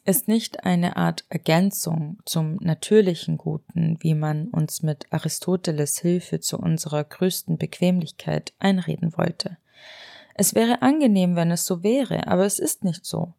[0.09, 6.59] ist nicht eine Art Ergänzung zum natürlichen Guten, wie man uns mit Aristoteles Hilfe zu
[6.59, 9.59] unserer größten Bequemlichkeit einreden wollte.
[10.35, 13.35] Es wäre angenehm, wenn es so wäre, aber es ist nicht so.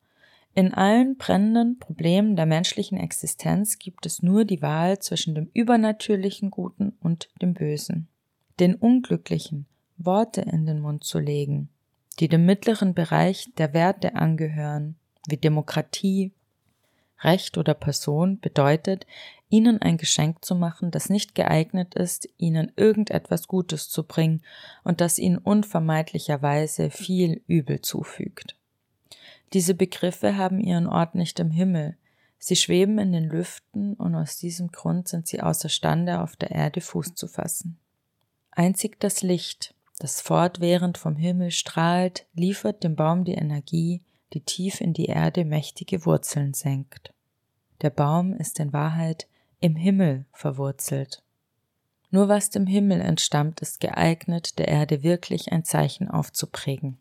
[0.53, 6.51] In allen brennenden Problemen der menschlichen Existenz gibt es nur die Wahl zwischen dem übernatürlichen
[6.51, 8.07] Guten und dem Bösen.
[8.59, 9.65] Den Unglücklichen
[9.97, 11.69] Worte in den Mund zu legen,
[12.19, 14.97] die dem mittleren Bereich der Werte angehören,
[15.27, 16.31] wie Demokratie,
[17.21, 19.05] Recht oder Person, bedeutet,
[19.49, 24.41] ihnen ein Geschenk zu machen, das nicht geeignet ist, ihnen irgendetwas Gutes zu bringen
[24.83, 28.55] und das ihnen unvermeidlicherweise viel Übel zufügt.
[29.53, 31.97] Diese Begriffe haben ihren Ort nicht im Himmel,
[32.37, 36.81] sie schweben in den Lüften und aus diesem Grund sind sie außerstande, auf der Erde
[36.81, 37.77] Fuß zu fassen.
[38.51, 44.01] Einzig das Licht, das fortwährend vom Himmel strahlt, liefert dem Baum die Energie,
[44.33, 47.13] die tief in die Erde mächtige Wurzeln senkt.
[47.81, 49.27] Der Baum ist in Wahrheit
[49.59, 51.23] im Himmel verwurzelt.
[52.11, 56.97] Nur was dem Himmel entstammt, ist geeignet, der Erde wirklich ein Zeichen aufzuprägen.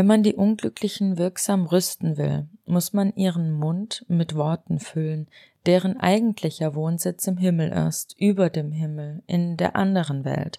[0.00, 5.28] Wenn man die Unglücklichen wirksam rüsten will, muss man ihren Mund mit Worten füllen,
[5.66, 10.58] deren eigentlicher Wohnsitz im Himmel ist, über dem Himmel, in der anderen Welt.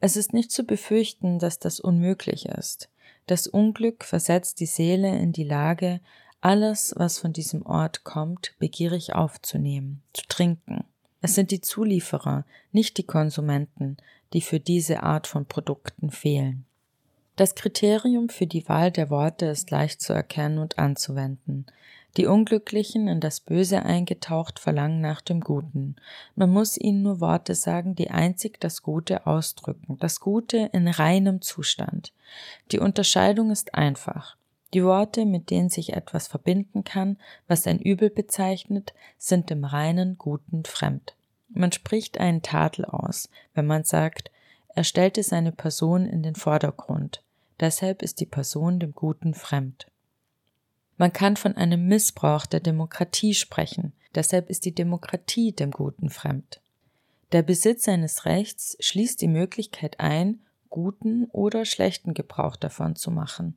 [0.00, 2.88] Es ist nicht zu befürchten, dass das unmöglich ist.
[3.26, 6.00] Das Unglück versetzt die Seele in die Lage,
[6.40, 10.84] alles, was von diesem Ort kommt, begierig aufzunehmen, zu trinken.
[11.20, 13.98] Es sind die Zulieferer, nicht die Konsumenten,
[14.32, 16.64] die für diese Art von Produkten fehlen.
[17.36, 21.66] Das Kriterium für die Wahl der Worte ist leicht zu erkennen und anzuwenden.
[22.18, 25.96] Die Unglücklichen, in das Böse eingetaucht, verlangen nach dem Guten.
[26.36, 31.40] Man muss ihnen nur Worte sagen, die einzig das Gute ausdrücken, das Gute in reinem
[31.40, 32.12] Zustand.
[32.70, 34.36] Die Unterscheidung ist einfach.
[34.74, 37.16] Die Worte, mit denen sich etwas verbinden kann,
[37.48, 41.14] was ein Übel bezeichnet, sind dem reinen Guten fremd.
[41.48, 44.30] Man spricht einen Tadel aus, wenn man sagt,
[44.74, 47.22] er stellte seine Person in den Vordergrund.
[47.60, 49.86] Deshalb ist die Person dem Guten fremd.
[50.96, 53.92] Man kann von einem Missbrauch der Demokratie sprechen.
[54.14, 56.60] Deshalb ist die Demokratie dem Guten fremd.
[57.32, 63.56] Der Besitz eines Rechts schließt die Möglichkeit ein, guten oder schlechten Gebrauch davon zu machen.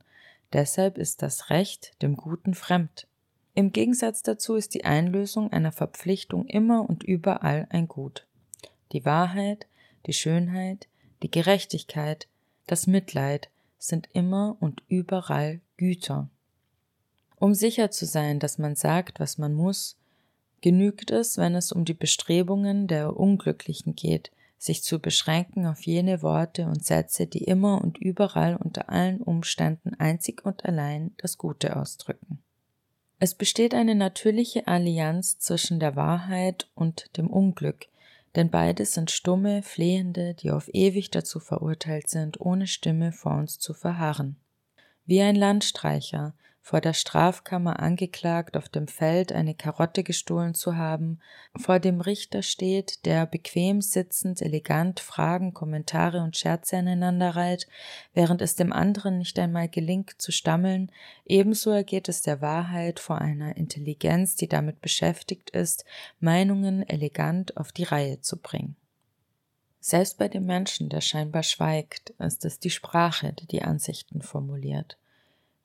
[0.52, 3.06] Deshalb ist das Recht dem Guten fremd.
[3.54, 8.26] Im Gegensatz dazu ist die Einlösung einer Verpflichtung immer und überall ein Gut.
[8.92, 9.66] Die Wahrheit,
[10.06, 10.88] die Schönheit,
[11.26, 12.28] die Gerechtigkeit,
[12.68, 13.48] das Mitleid
[13.78, 16.30] sind immer und überall Güter.
[17.34, 19.96] Um sicher zu sein, dass man sagt, was man muss,
[20.60, 26.22] genügt es, wenn es um die Bestrebungen der Unglücklichen geht, sich zu beschränken auf jene
[26.22, 31.74] Worte und Sätze, die immer und überall unter allen Umständen einzig und allein das Gute
[31.74, 32.38] ausdrücken.
[33.18, 37.88] Es besteht eine natürliche Allianz zwischen der Wahrheit und dem Unglück,
[38.36, 43.58] denn beides sind stumme, Flehende, die auf ewig dazu verurteilt sind, ohne Stimme vor uns
[43.58, 44.36] zu verharren.
[45.06, 46.34] Wie ein Landstreicher,
[46.66, 51.20] vor der Strafkammer angeklagt, auf dem Feld eine Karotte gestohlen zu haben,
[51.56, 57.68] vor dem Richter steht, der bequem sitzend elegant Fragen, Kommentare und Scherze aneinander reiht,
[58.14, 60.90] während es dem anderen nicht einmal gelingt zu stammeln,
[61.24, 65.84] ebenso ergeht es der Wahrheit vor einer Intelligenz, die damit beschäftigt ist,
[66.18, 68.74] Meinungen elegant auf die Reihe zu bringen.
[69.78, 74.98] Selbst bei dem Menschen, der scheinbar schweigt, ist es die Sprache, die die Ansichten formuliert.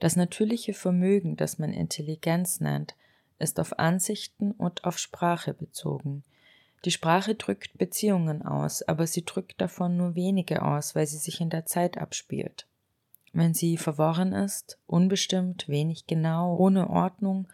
[0.01, 2.95] Das natürliche Vermögen, das man Intelligenz nennt,
[3.37, 6.23] ist auf Ansichten und auf Sprache bezogen.
[6.85, 11.39] Die Sprache drückt Beziehungen aus, aber sie drückt davon nur wenige aus, weil sie sich
[11.39, 12.65] in der Zeit abspielt.
[13.31, 17.47] Wenn sie verworren ist, unbestimmt, wenig genau, ohne Ordnung,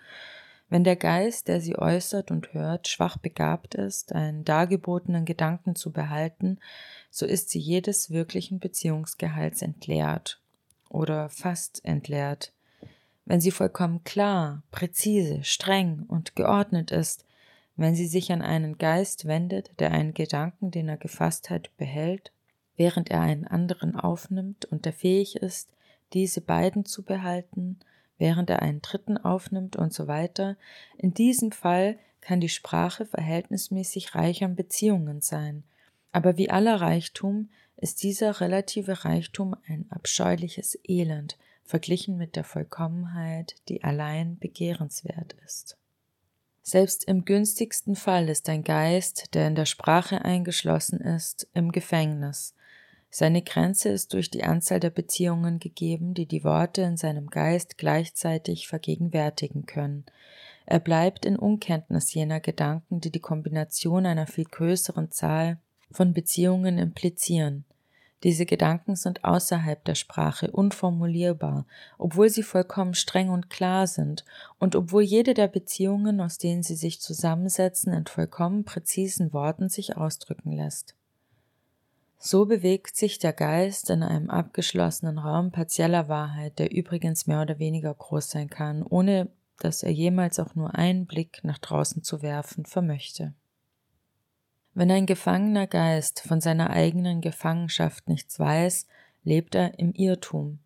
[0.69, 5.91] wenn der Geist, der sie äußert und hört, schwach begabt ist, einen dargebotenen Gedanken zu
[5.91, 6.59] behalten,
[7.11, 10.39] so ist sie jedes wirklichen Beziehungsgehalts entleert
[10.97, 12.51] oder fast entleert.
[13.25, 17.25] Wenn sie vollkommen klar, präzise, streng und geordnet ist,
[17.75, 22.31] wenn sie sich an einen Geist wendet, der einen Gedanken, den er gefasst hat, behält,
[22.77, 25.69] während er einen anderen aufnimmt und der fähig ist,
[26.13, 27.79] diese beiden zu behalten,
[28.17, 30.57] während er einen dritten aufnimmt und so weiter.
[30.97, 35.63] In diesem Fall kann die Sprache verhältnismäßig reich an Beziehungen sein.
[36.11, 43.55] Aber wie aller Reichtum ist dieser relative Reichtum ein abscheuliches Elend, verglichen mit der Vollkommenheit,
[43.69, 45.77] die allein begehrenswert ist.
[46.63, 52.55] Selbst im günstigsten Fall ist ein Geist, der in der Sprache eingeschlossen ist, im Gefängnis.
[53.09, 57.77] Seine Grenze ist durch die Anzahl der Beziehungen gegeben, die die Worte in seinem Geist
[57.77, 60.05] gleichzeitig vergegenwärtigen können.
[60.65, 65.59] Er bleibt in Unkenntnis jener Gedanken, die die Kombination einer viel größeren Zahl
[65.89, 67.63] von Beziehungen implizieren.
[68.23, 71.65] Diese Gedanken sind außerhalb der Sprache unformulierbar,
[71.99, 74.25] obwohl sie vollkommen streng und klar sind
[74.57, 79.97] und obwohl jede der Beziehungen, aus denen sie sich zusammensetzen, in vollkommen präzisen Worten sich
[79.97, 80.95] ausdrücken lässt.
[82.17, 87.59] So bewegt sich der Geist in einem abgeschlossenen Raum partieller Wahrheit, der übrigens mehr oder
[87.59, 92.23] weniger groß sein kann, ohne dass er jemals auch nur einen Blick nach draußen zu
[92.23, 93.33] werfen vermöchte.
[94.77, 98.85] Wenn ein gefangener Geist von seiner eigenen Gefangenschaft nichts weiß,
[99.23, 100.59] lebt er im Irrtum.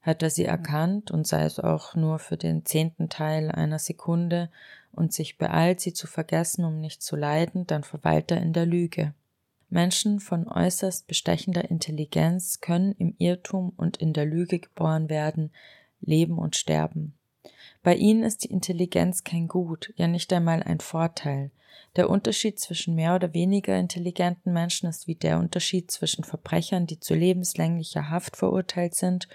[0.00, 4.48] Hat er sie erkannt und sei es auch nur für den zehnten Teil einer Sekunde
[4.90, 8.64] und sich beeilt, sie zu vergessen, um nicht zu leiden, dann verweilt er in der
[8.64, 9.12] Lüge.
[9.68, 15.52] Menschen von äußerst bestechender Intelligenz können im Irrtum und in der Lüge geboren werden,
[16.00, 17.17] leben und sterben.
[17.88, 21.50] Bei ihnen ist die Intelligenz kein Gut, ja nicht einmal ein Vorteil.
[21.96, 27.00] Der Unterschied zwischen mehr oder weniger intelligenten Menschen ist wie der Unterschied zwischen Verbrechern, die
[27.00, 29.26] zu lebenslänglicher Haft verurteilt sind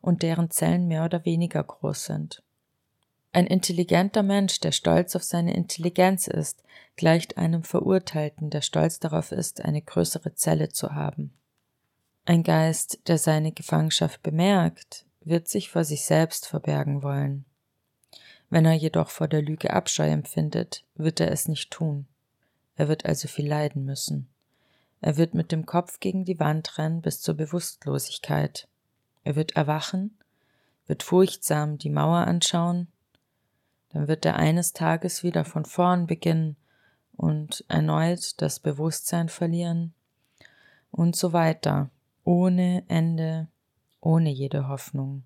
[0.00, 2.42] und deren Zellen mehr oder weniger groß sind.
[3.32, 6.62] Ein intelligenter Mensch, der stolz auf seine Intelligenz ist,
[6.96, 11.34] gleicht einem Verurteilten, der stolz darauf ist, eine größere Zelle zu haben.
[12.24, 17.44] Ein Geist, der seine Gefangenschaft bemerkt, wird sich vor sich selbst verbergen wollen.
[18.50, 22.06] Wenn er jedoch vor der Lüge Abscheu empfindet, wird er es nicht tun.
[22.76, 24.28] Er wird also viel leiden müssen.
[25.00, 28.68] Er wird mit dem Kopf gegen die Wand rennen bis zur Bewusstlosigkeit.
[29.24, 30.16] Er wird erwachen,
[30.86, 32.88] wird furchtsam die Mauer anschauen,
[33.90, 36.56] dann wird er eines Tages wieder von vorn beginnen
[37.16, 39.92] und erneut das Bewusstsein verlieren
[40.90, 41.90] und so weiter,
[42.24, 43.48] ohne Ende,
[44.00, 45.24] ohne jede Hoffnung.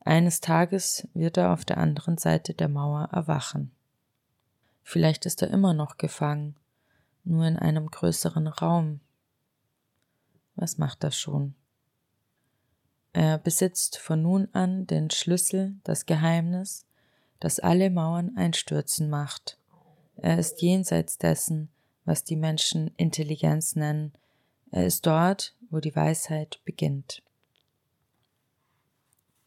[0.00, 3.70] Eines Tages wird er auf der anderen Seite der Mauer erwachen.
[4.82, 6.56] Vielleicht ist er immer noch gefangen,
[7.24, 9.00] nur in einem größeren Raum.
[10.56, 11.54] Was macht das schon?
[13.12, 16.86] Er besitzt von nun an den Schlüssel, das Geheimnis,
[17.38, 19.58] das alle Mauern einstürzen macht.
[20.16, 21.70] Er ist jenseits dessen,
[22.04, 24.12] was die Menschen Intelligenz nennen.
[24.70, 27.22] Er ist dort, wo die Weisheit beginnt.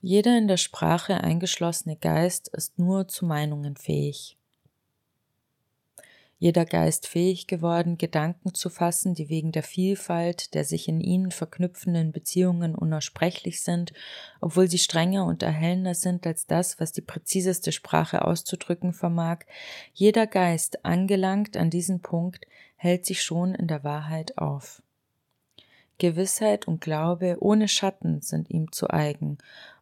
[0.05, 4.37] Jeder in der Sprache eingeschlossene Geist ist nur zu Meinungen fähig.
[6.39, 11.31] Jeder Geist fähig geworden, Gedanken zu fassen, die wegen der Vielfalt der sich in ihnen
[11.31, 13.93] verknüpfenden Beziehungen unaussprechlich sind,
[14.41, 19.45] obwohl sie strenger und erhellender sind als das, was die präziseste Sprache auszudrücken vermag.
[19.93, 22.45] Jeder Geist, angelangt an diesen Punkt,
[22.75, 24.83] hält sich schon in der Wahrheit auf.
[25.97, 29.37] Gewissheit und Glaube ohne Schatten sind ihm zu eigen,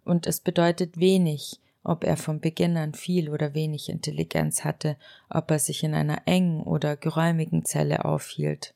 [0.06, 4.98] und es bedeutet wenig, ob er von Beginn an viel oder wenig Intelligenz hatte,
[5.30, 8.74] ob er sich in einer engen oder geräumigen Zelle aufhielt.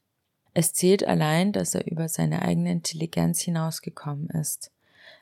[0.54, 4.72] Es zählt allein, dass er über seine eigene Intelligenz hinausgekommen ist.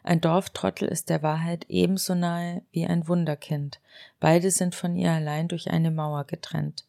[0.04, 3.80] Ein Dorftrottel ist der Wahrheit ebenso nahe wie ein Wunderkind.
[4.20, 6.86] Beide sind von ihr allein durch eine Mauer getrennt.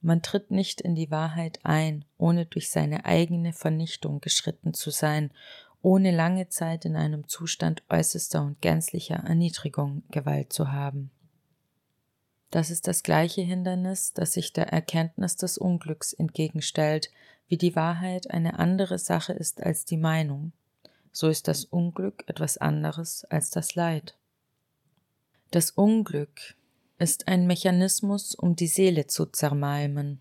[0.00, 5.30] Man tritt nicht in die Wahrheit ein, ohne durch seine eigene Vernichtung geschritten zu sein,
[5.84, 11.10] ohne lange Zeit in einem Zustand äußerster und gänzlicher Erniedrigung Gewalt zu haben.
[12.50, 17.10] Das ist das gleiche Hindernis, das sich der Erkenntnis des Unglücks entgegenstellt,
[17.48, 20.52] wie die Wahrheit eine andere Sache ist als die Meinung,
[21.12, 24.16] so ist das Unglück etwas anderes als das Leid.
[25.50, 26.54] Das Unglück
[26.98, 30.20] ist ein Mechanismus, um die Seele zu zermalmen.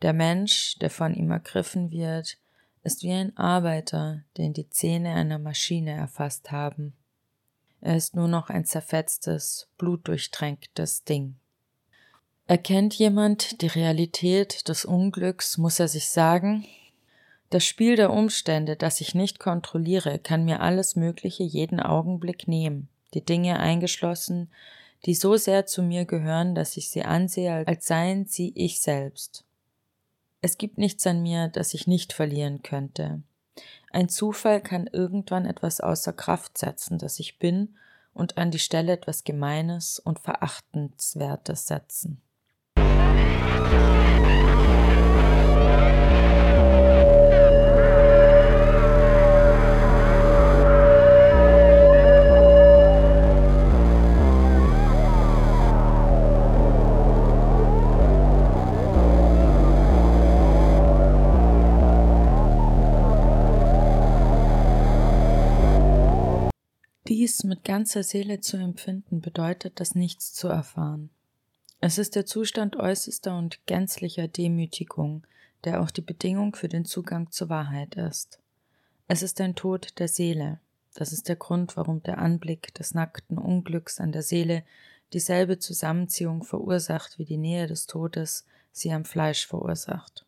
[0.00, 2.38] Der Mensch, der von ihm ergriffen wird,
[2.82, 6.94] ist wie ein Arbeiter, den die Zähne einer Maschine erfasst haben.
[7.80, 11.36] Er ist nur noch ein zerfetztes, blutdurchtränktes Ding.
[12.46, 16.66] Erkennt jemand die Realität des Unglücks, muss er sich sagen,
[17.50, 22.88] das Spiel der Umstände, das ich nicht kontrolliere, kann mir alles Mögliche jeden Augenblick nehmen,
[23.14, 24.50] die Dinge eingeschlossen,
[25.04, 29.44] die so sehr zu mir gehören, dass ich sie ansehe, als seien sie ich selbst.
[30.44, 33.22] Es gibt nichts an mir, das ich nicht verlieren könnte.
[33.92, 37.76] Ein Zufall kann irgendwann etwas außer Kraft setzen, das ich bin,
[38.12, 42.20] und an die Stelle etwas Gemeines und Verachtenswertes setzen.
[67.22, 71.08] Dies mit ganzer Seele zu empfinden bedeutet, das Nichts zu erfahren.
[71.78, 75.24] Es ist der Zustand äußerster und gänzlicher Demütigung,
[75.62, 78.40] der auch die Bedingung für den Zugang zur Wahrheit ist.
[79.06, 80.58] Es ist ein Tod der Seele.
[80.94, 84.64] Das ist der Grund, warum der Anblick des nackten Unglücks an der Seele
[85.12, 90.26] dieselbe Zusammenziehung verursacht, wie die Nähe des Todes sie am Fleisch verursacht.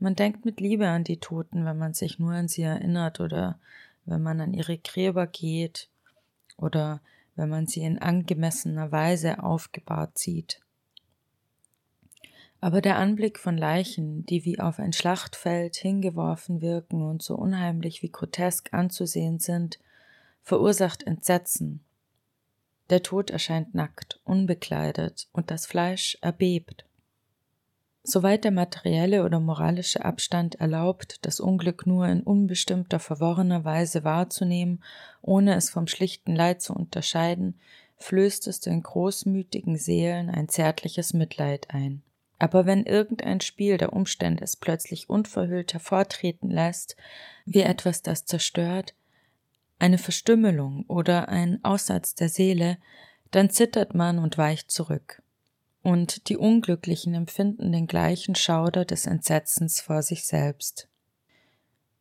[0.00, 3.60] Man denkt mit Liebe an die Toten, wenn man sich nur an sie erinnert oder
[4.04, 5.88] wenn man an ihre Gräber geht
[6.56, 7.00] oder
[7.36, 10.60] wenn man sie in angemessener Weise aufgebahrt sieht.
[12.60, 18.02] Aber der Anblick von Leichen, die wie auf ein Schlachtfeld hingeworfen wirken und so unheimlich
[18.02, 19.78] wie grotesk anzusehen sind,
[20.42, 21.82] verursacht Entsetzen.
[22.90, 26.84] Der Tod erscheint nackt, unbekleidet, und das Fleisch erbebt.
[28.02, 34.82] Soweit der materielle oder moralische Abstand erlaubt, das Unglück nur in unbestimmter, verworrener Weise wahrzunehmen,
[35.20, 37.60] ohne es vom schlichten Leid zu unterscheiden,
[37.98, 42.02] flößt es den großmütigen Seelen ein zärtliches Mitleid ein.
[42.38, 46.96] Aber wenn irgendein Spiel der Umstände es plötzlich unverhüllt hervortreten lässt,
[47.44, 48.94] wie etwas, das zerstört,
[49.78, 52.78] eine Verstümmelung oder ein Aussatz der Seele,
[53.30, 55.22] dann zittert man und weicht zurück
[55.82, 60.88] und die Unglücklichen empfinden den gleichen Schauder des Entsetzens vor sich selbst.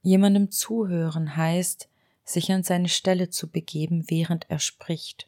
[0.02, 1.90] Jemandem zuhören heißt,
[2.24, 5.28] sich an seine Stelle zu begeben, während er spricht.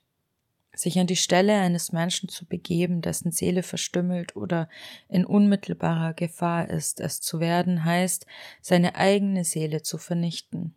[0.74, 4.70] Sich an die Stelle eines Menschen zu begeben, dessen Seele verstümmelt oder
[5.10, 8.26] in unmittelbarer Gefahr ist, es zu werden, heißt,
[8.62, 10.74] seine eigene Seele zu vernichten.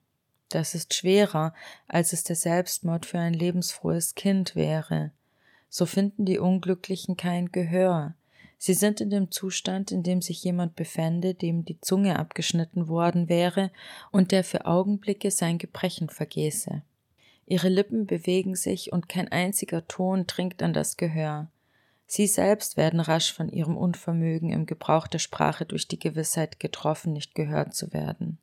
[0.48, 1.54] Das ist schwerer,
[1.86, 5.12] als es der Selbstmord für ein lebensfrohes Kind wäre
[5.76, 8.14] so finden die Unglücklichen kein Gehör.
[8.58, 13.28] Sie sind in dem Zustand, in dem sich jemand befände, dem die Zunge abgeschnitten worden
[13.28, 13.72] wäre
[14.12, 16.82] und der für Augenblicke sein Gebrechen vergäße.
[17.46, 21.48] Ihre Lippen bewegen sich und kein einziger Ton dringt an das Gehör.
[22.06, 27.12] Sie selbst werden rasch von ihrem Unvermögen im Gebrauch der Sprache durch die Gewissheit getroffen,
[27.12, 28.38] nicht gehört zu werden.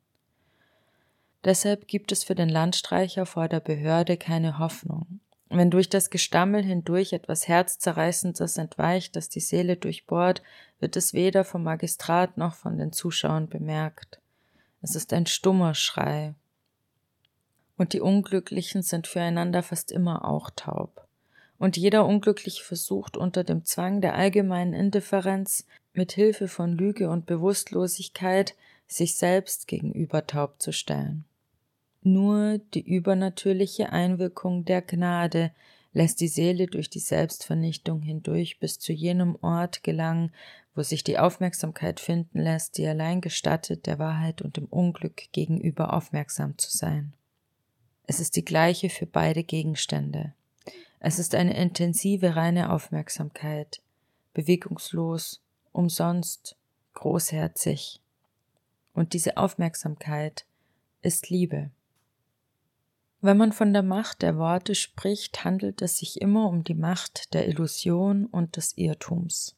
[1.44, 5.20] Deshalb gibt es für den Landstreicher vor der Behörde keine Hoffnung.
[5.54, 10.42] Wenn durch das Gestammel hindurch etwas Herzzerreißendes entweicht, das die Seele durchbohrt,
[10.80, 14.18] wird es weder vom Magistrat noch von den Zuschauern bemerkt.
[14.80, 16.34] Es ist ein stummer Schrei.
[17.76, 21.06] Und die Unglücklichen sind füreinander fast immer auch taub.
[21.58, 27.26] Und jeder Unglückliche versucht unter dem Zwang der allgemeinen Indifferenz mit Hilfe von Lüge und
[27.26, 28.54] Bewusstlosigkeit
[28.86, 31.26] sich selbst gegenüber taub zu stellen.
[32.02, 35.52] Nur die übernatürliche Einwirkung der Gnade
[35.92, 40.32] lässt die Seele durch die Selbstvernichtung hindurch bis zu jenem Ort gelangen,
[40.74, 45.92] wo sich die Aufmerksamkeit finden lässt, die allein gestattet, der Wahrheit und dem Unglück gegenüber
[45.92, 47.12] aufmerksam zu sein.
[48.06, 50.32] Es ist die gleiche für beide Gegenstände.
[50.98, 53.80] Es ist eine intensive, reine Aufmerksamkeit,
[54.34, 55.40] bewegungslos,
[55.72, 56.56] umsonst,
[56.94, 58.00] großherzig.
[58.94, 60.46] Und diese Aufmerksamkeit
[61.02, 61.70] ist Liebe.
[63.24, 67.32] Wenn man von der Macht der Worte spricht, handelt es sich immer um die Macht
[67.34, 69.56] der Illusion und des Irrtums.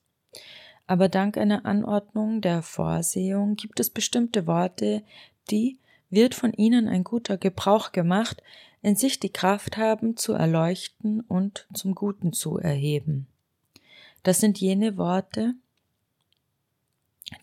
[0.87, 5.03] Aber dank einer Anordnung der Vorsehung gibt es bestimmte Worte,
[5.51, 5.79] die,
[6.11, 8.43] wird von ihnen ein guter Gebrauch gemacht,
[8.83, 13.27] in sich die Kraft haben, zu erleuchten und zum Guten zu erheben.
[14.25, 15.55] Das sind jene Worte,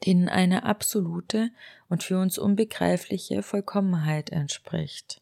[0.05, 1.49] denen eine absolute
[1.89, 5.19] und für uns unbegreifliche Vollkommenheit entspricht.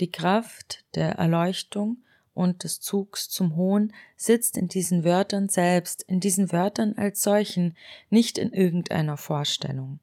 [0.00, 1.98] Die Kraft der Erleuchtung
[2.34, 7.76] und des Zugs zum Hohn sitzt in diesen Wörtern selbst, in diesen Wörtern als solchen,
[8.10, 10.00] nicht in irgendeiner Vorstellung.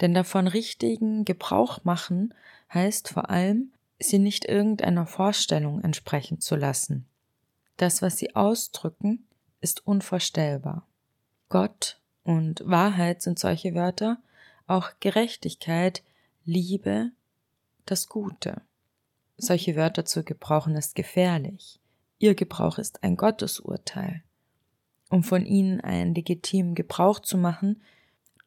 [0.00, 2.34] Denn davon richtigen Gebrauch machen
[2.72, 7.06] heißt vor allem, sie nicht irgendeiner Vorstellung entsprechen zu lassen.
[7.76, 9.26] Das, was sie ausdrücken,
[9.60, 10.86] ist unvorstellbar.
[11.48, 14.18] Gott und Wahrheit sind solche Wörter,
[14.66, 16.02] auch Gerechtigkeit,
[16.44, 17.10] Liebe,
[17.86, 18.62] das Gute.
[19.36, 21.80] Solche Wörter zu gebrauchen ist gefährlich.
[22.18, 24.22] Ihr Gebrauch ist ein Gottesurteil.
[25.10, 27.82] Um von ihnen einen legitimen Gebrauch zu machen,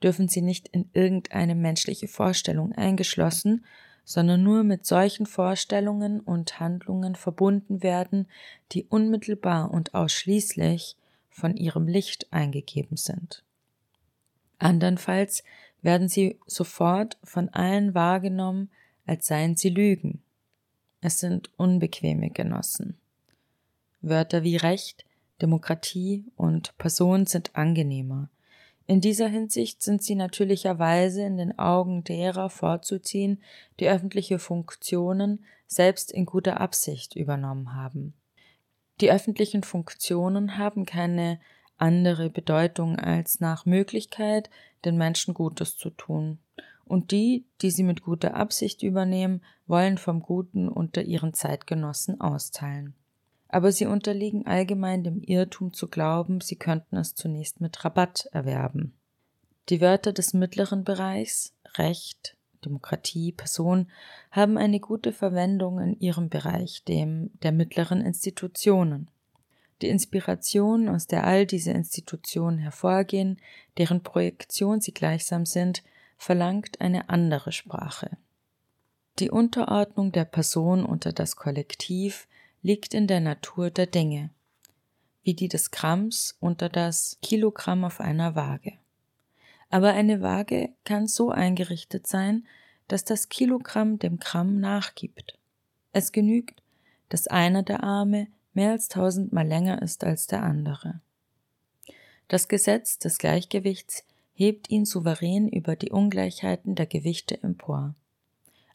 [0.02, 3.66] dürfen sie nicht in irgendeine menschliche Vorstellung eingeschlossen,
[4.06, 8.28] sondern nur mit solchen Vorstellungen und Handlungen verbunden werden,
[8.72, 10.96] die unmittelbar und ausschließlich
[11.30, 13.44] von ihrem Licht eingegeben sind.
[14.60, 15.44] Andernfalls
[15.82, 18.72] werden sie sofort von allen wahrgenommen,
[19.06, 20.24] als seien sie Lügen.
[21.02, 22.98] Es sind unbequeme Genossen.
[24.02, 25.06] Wörter wie Recht,
[25.42, 28.30] Demokratie und Person sind angenehmer,
[28.90, 33.44] in dieser Hinsicht sind sie natürlicherweise in den Augen derer vorzuziehen,
[33.82, 38.14] die öffentliche Funktionen selbst in guter Absicht übernommen haben.
[39.02, 41.42] Die öffentlichen Funktionen haben keine
[41.78, 44.50] andere Bedeutung als nach Möglichkeit
[44.86, 46.40] den Menschen Gutes zu tun.
[46.88, 52.96] Und die, die sie mit guter Absicht übernehmen, wollen vom Guten unter ihren Zeitgenossen austeilen
[53.50, 58.94] aber sie unterliegen allgemein dem Irrtum zu glauben, sie könnten es zunächst mit Rabatt erwerben.
[59.70, 62.36] Die Wörter des mittleren Bereichs Recht,
[62.66, 63.90] Demokratie, Person
[64.32, 69.10] haben eine gute Verwendung in ihrem Bereich, dem der mittleren Institutionen.
[69.82, 73.40] Die Inspiration, aus der all diese Institutionen hervorgehen,
[73.78, 75.84] deren Projektion sie gleichsam sind,
[76.18, 78.18] verlangt eine andere Sprache.
[79.20, 82.28] Die Unterordnung der Person unter das Kollektiv
[82.62, 84.30] liegt in der Natur der Dinge,
[85.24, 88.74] wie die des Gramms unter das Kilogramm auf einer Waage.
[89.70, 92.48] Aber eine Waage kann so eingerichtet sein,
[92.88, 95.38] dass das Kilogramm dem Gramm nachgibt.
[95.92, 96.62] Es genügt,
[97.10, 101.02] dass einer der Arme mehr als tausendmal länger ist als der andere.
[102.28, 104.04] Das Gesetz des Gleichgewichts
[104.38, 107.96] hebt ihn souverän über die Ungleichheiten der Gewichte empor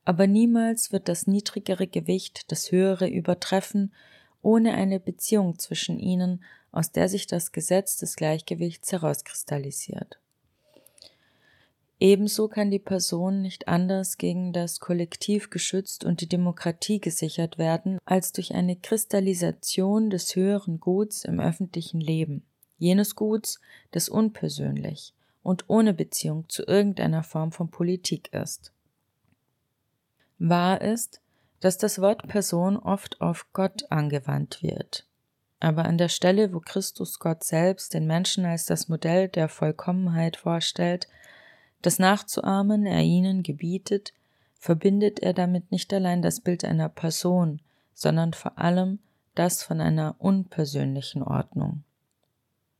[0.04, 3.92] aber niemals wird das niedrigere Gewicht das höhere übertreffen,
[4.42, 6.42] ohne eine Beziehung zwischen ihnen,
[6.72, 10.18] aus der sich das Gesetz des Gleichgewichts herauskristallisiert.
[12.00, 17.98] Ebenso kann die Person nicht anders gegen das Kollektiv geschützt und die Demokratie gesichert werden,
[18.04, 22.44] als durch eine Kristallisation des höheren Guts im öffentlichen Leben,
[22.76, 23.60] jenes Guts,
[23.92, 28.72] das unpersönlich und ohne Beziehung zu irgendeiner Form von Politik ist.
[30.38, 31.20] Wahr ist,
[31.61, 35.07] dass das Wort Person oft auf Gott angewandt wird.
[35.61, 40.36] Aber an der Stelle, wo Christus Gott selbst den Menschen als das Modell der Vollkommenheit
[40.36, 41.07] vorstellt,
[41.82, 44.12] das nachzuahmen er ihnen gebietet,
[44.59, 47.61] verbindet er damit nicht allein das Bild einer Person,
[47.95, 48.99] sondern vor allem
[49.34, 51.84] das von einer unpersönlichen Ordnung.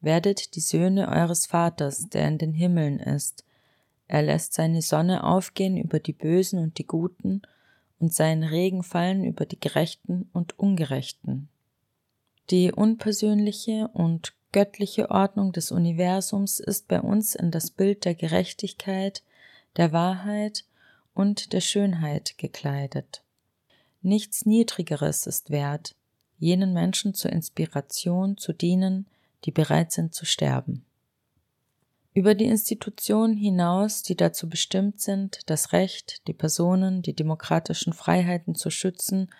[0.03, 3.45] Werdet die Söhne eures Vaters, der in den Himmeln ist,
[4.13, 7.41] er lässt seine Sonne aufgehen über die Bösen und die Guten
[7.99, 11.49] und seinen Regen fallen über die Gerechten und Ungerechten.
[12.51, 19.23] Die unpersönliche und göttliche Ordnung des Universums ist bei uns in das Bild der Gerechtigkeit,
[19.79, 20.67] der Wahrheit
[21.15, 23.23] und der Schönheit gekleidet.
[24.03, 25.95] Nichts Niedrigeres ist wert,
[26.39, 29.07] jenen Menschen zur Inspiration zu dienen,
[29.45, 30.85] die bereit sind zu sterben.
[32.15, 38.55] Über die Institutionen hinaus, die dazu bestimmt sind, das Recht, die Personen, die demokratischen Freiheiten
[38.55, 39.31] zu schützen,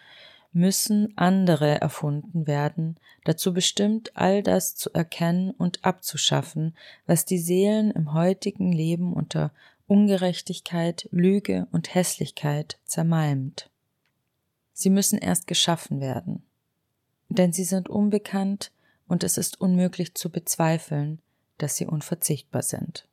[0.53, 6.75] müssen andere erfunden werden, dazu bestimmt, all das zu erkennen und abzuschaffen,
[7.07, 9.53] was die Seelen im heutigen Leben unter
[9.87, 13.71] Ungerechtigkeit, Lüge und Hässlichkeit zermalmt.
[14.73, 16.43] Sie müssen erst geschaffen werden.
[17.29, 18.73] Denn sie sind unbekannt
[19.13, 21.21] und es ist unmöglich zu bezweifeln,
[21.59, 23.07] dass sie unverzichtbar sind.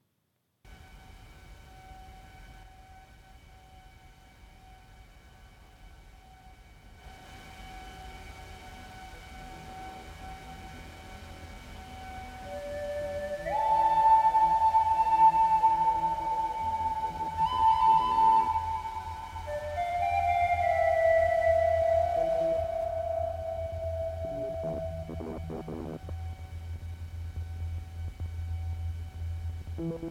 [29.90, 30.04] Thank